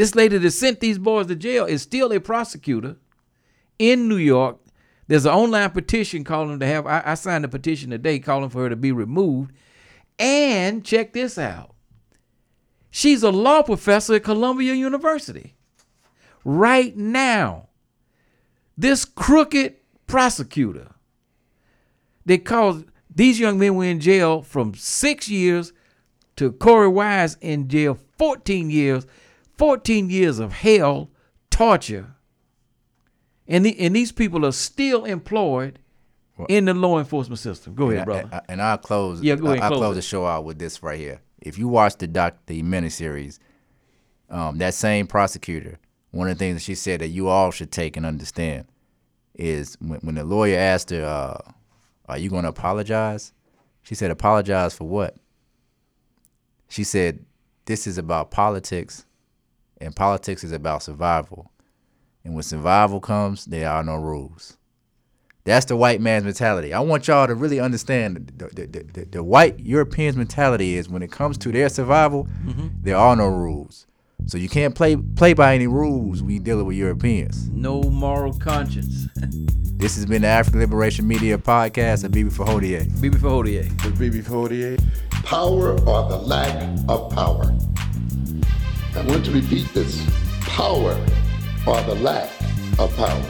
[0.00, 2.96] This lady that sent these boys to jail is still a prosecutor
[3.78, 4.56] in New York.
[5.08, 6.86] There's an online petition calling to have.
[6.86, 9.52] I, I signed a petition today calling for her to be removed.
[10.18, 11.74] And check this out.
[12.90, 15.54] She's a law professor at Columbia University.
[16.46, 17.68] Right now,
[18.78, 19.76] this crooked
[20.06, 20.94] prosecutor
[22.24, 25.74] that caused these young men were in jail from six years
[26.36, 29.04] to Korey Wise in jail 14 years,
[29.60, 31.10] 14 years of hell,
[31.50, 32.14] torture.
[33.46, 35.78] And, the, and these people are still employed
[36.48, 37.74] in the law enforcement system.
[37.74, 38.28] Go ahead, and, brother.
[38.32, 39.20] I, and I'll close.
[39.20, 41.20] Yeah, go ahead, I, will close close the show out with this right here.
[41.42, 43.38] If you watch the doc, the miniseries,
[44.30, 45.78] um, that same prosecutor,
[46.10, 48.64] one of the things that she said that you all should take and understand
[49.34, 51.52] is when, when the lawyer asked her, uh,
[52.08, 53.34] "Are you going to apologize?"
[53.82, 55.16] She said, "Apologize for what?"
[56.66, 57.26] She said,
[57.66, 59.04] "This is about politics,
[59.80, 61.50] and politics is about survival.
[62.24, 64.56] And when survival comes, there are no rules."
[65.44, 66.74] That's the white man's mentality.
[66.74, 70.88] I want y'all to really understand the, the, the, the, the white Europeans' mentality is
[70.88, 72.68] when it comes to their survival, mm-hmm.
[72.82, 73.86] there are no rules.
[74.26, 77.48] So you can't play play by any rules when you dealing with Europeans.
[77.48, 79.08] no moral conscience.
[79.80, 82.84] This has been the African Liberation Media Podcast of Bibi Fahodier.
[83.00, 83.66] BB Fahodier.
[83.80, 85.24] The BB-48.
[85.24, 86.54] power or the lack
[86.86, 87.56] of power.
[88.96, 90.04] I want to repeat this
[90.40, 90.92] power
[91.66, 92.30] or the lack
[92.78, 93.24] of power.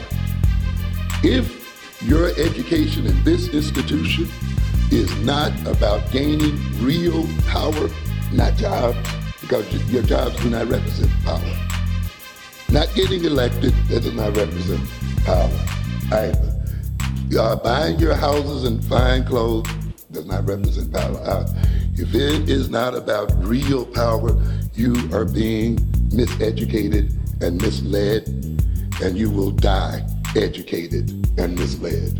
[1.23, 1.61] If
[2.01, 4.27] your education in this institution
[4.91, 7.89] is not about gaining real power,
[8.33, 8.97] not jobs,
[9.39, 11.39] because your jobs do not represent power.
[12.69, 14.81] Not getting elected, that does not represent
[15.25, 15.59] power
[16.11, 16.51] either.
[17.37, 19.69] Uh, buying your houses and fine clothes
[20.11, 21.45] does not represent power.
[21.93, 24.31] If it is not about real power,
[24.73, 25.77] you are being
[26.09, 27.11] miseducated
[27.41, 28.27] and misled,
[29.01, 30.05] and you will die
[30.35, 32.17] educated and misled.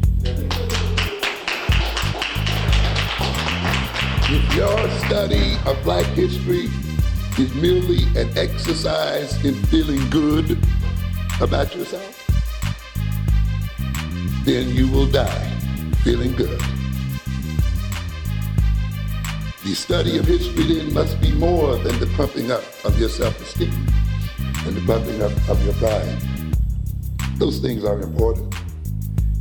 [4.33, 6.69] If your study of black history
[7.37, 10.57] is merely an exercise in feeling good
[11.41, 12.17] about yourself,
[14.43, 15.49] then you will die
[16.03, 16.61] feeling good.
[19.71, 23.71] The study of history then must be more than the pumping up of your self-esteem
[24.67, 26.19] and the pumping up of your pride.
[27.37, 28.53] Those things are important,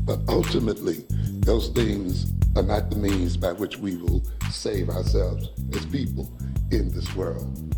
[0.07, 1.05] but ultimately,
[1.41, 4.23] those things are not the means by which we will
[4.53, 6.31] save ourselves as people
[6.71, 7.75] in this world.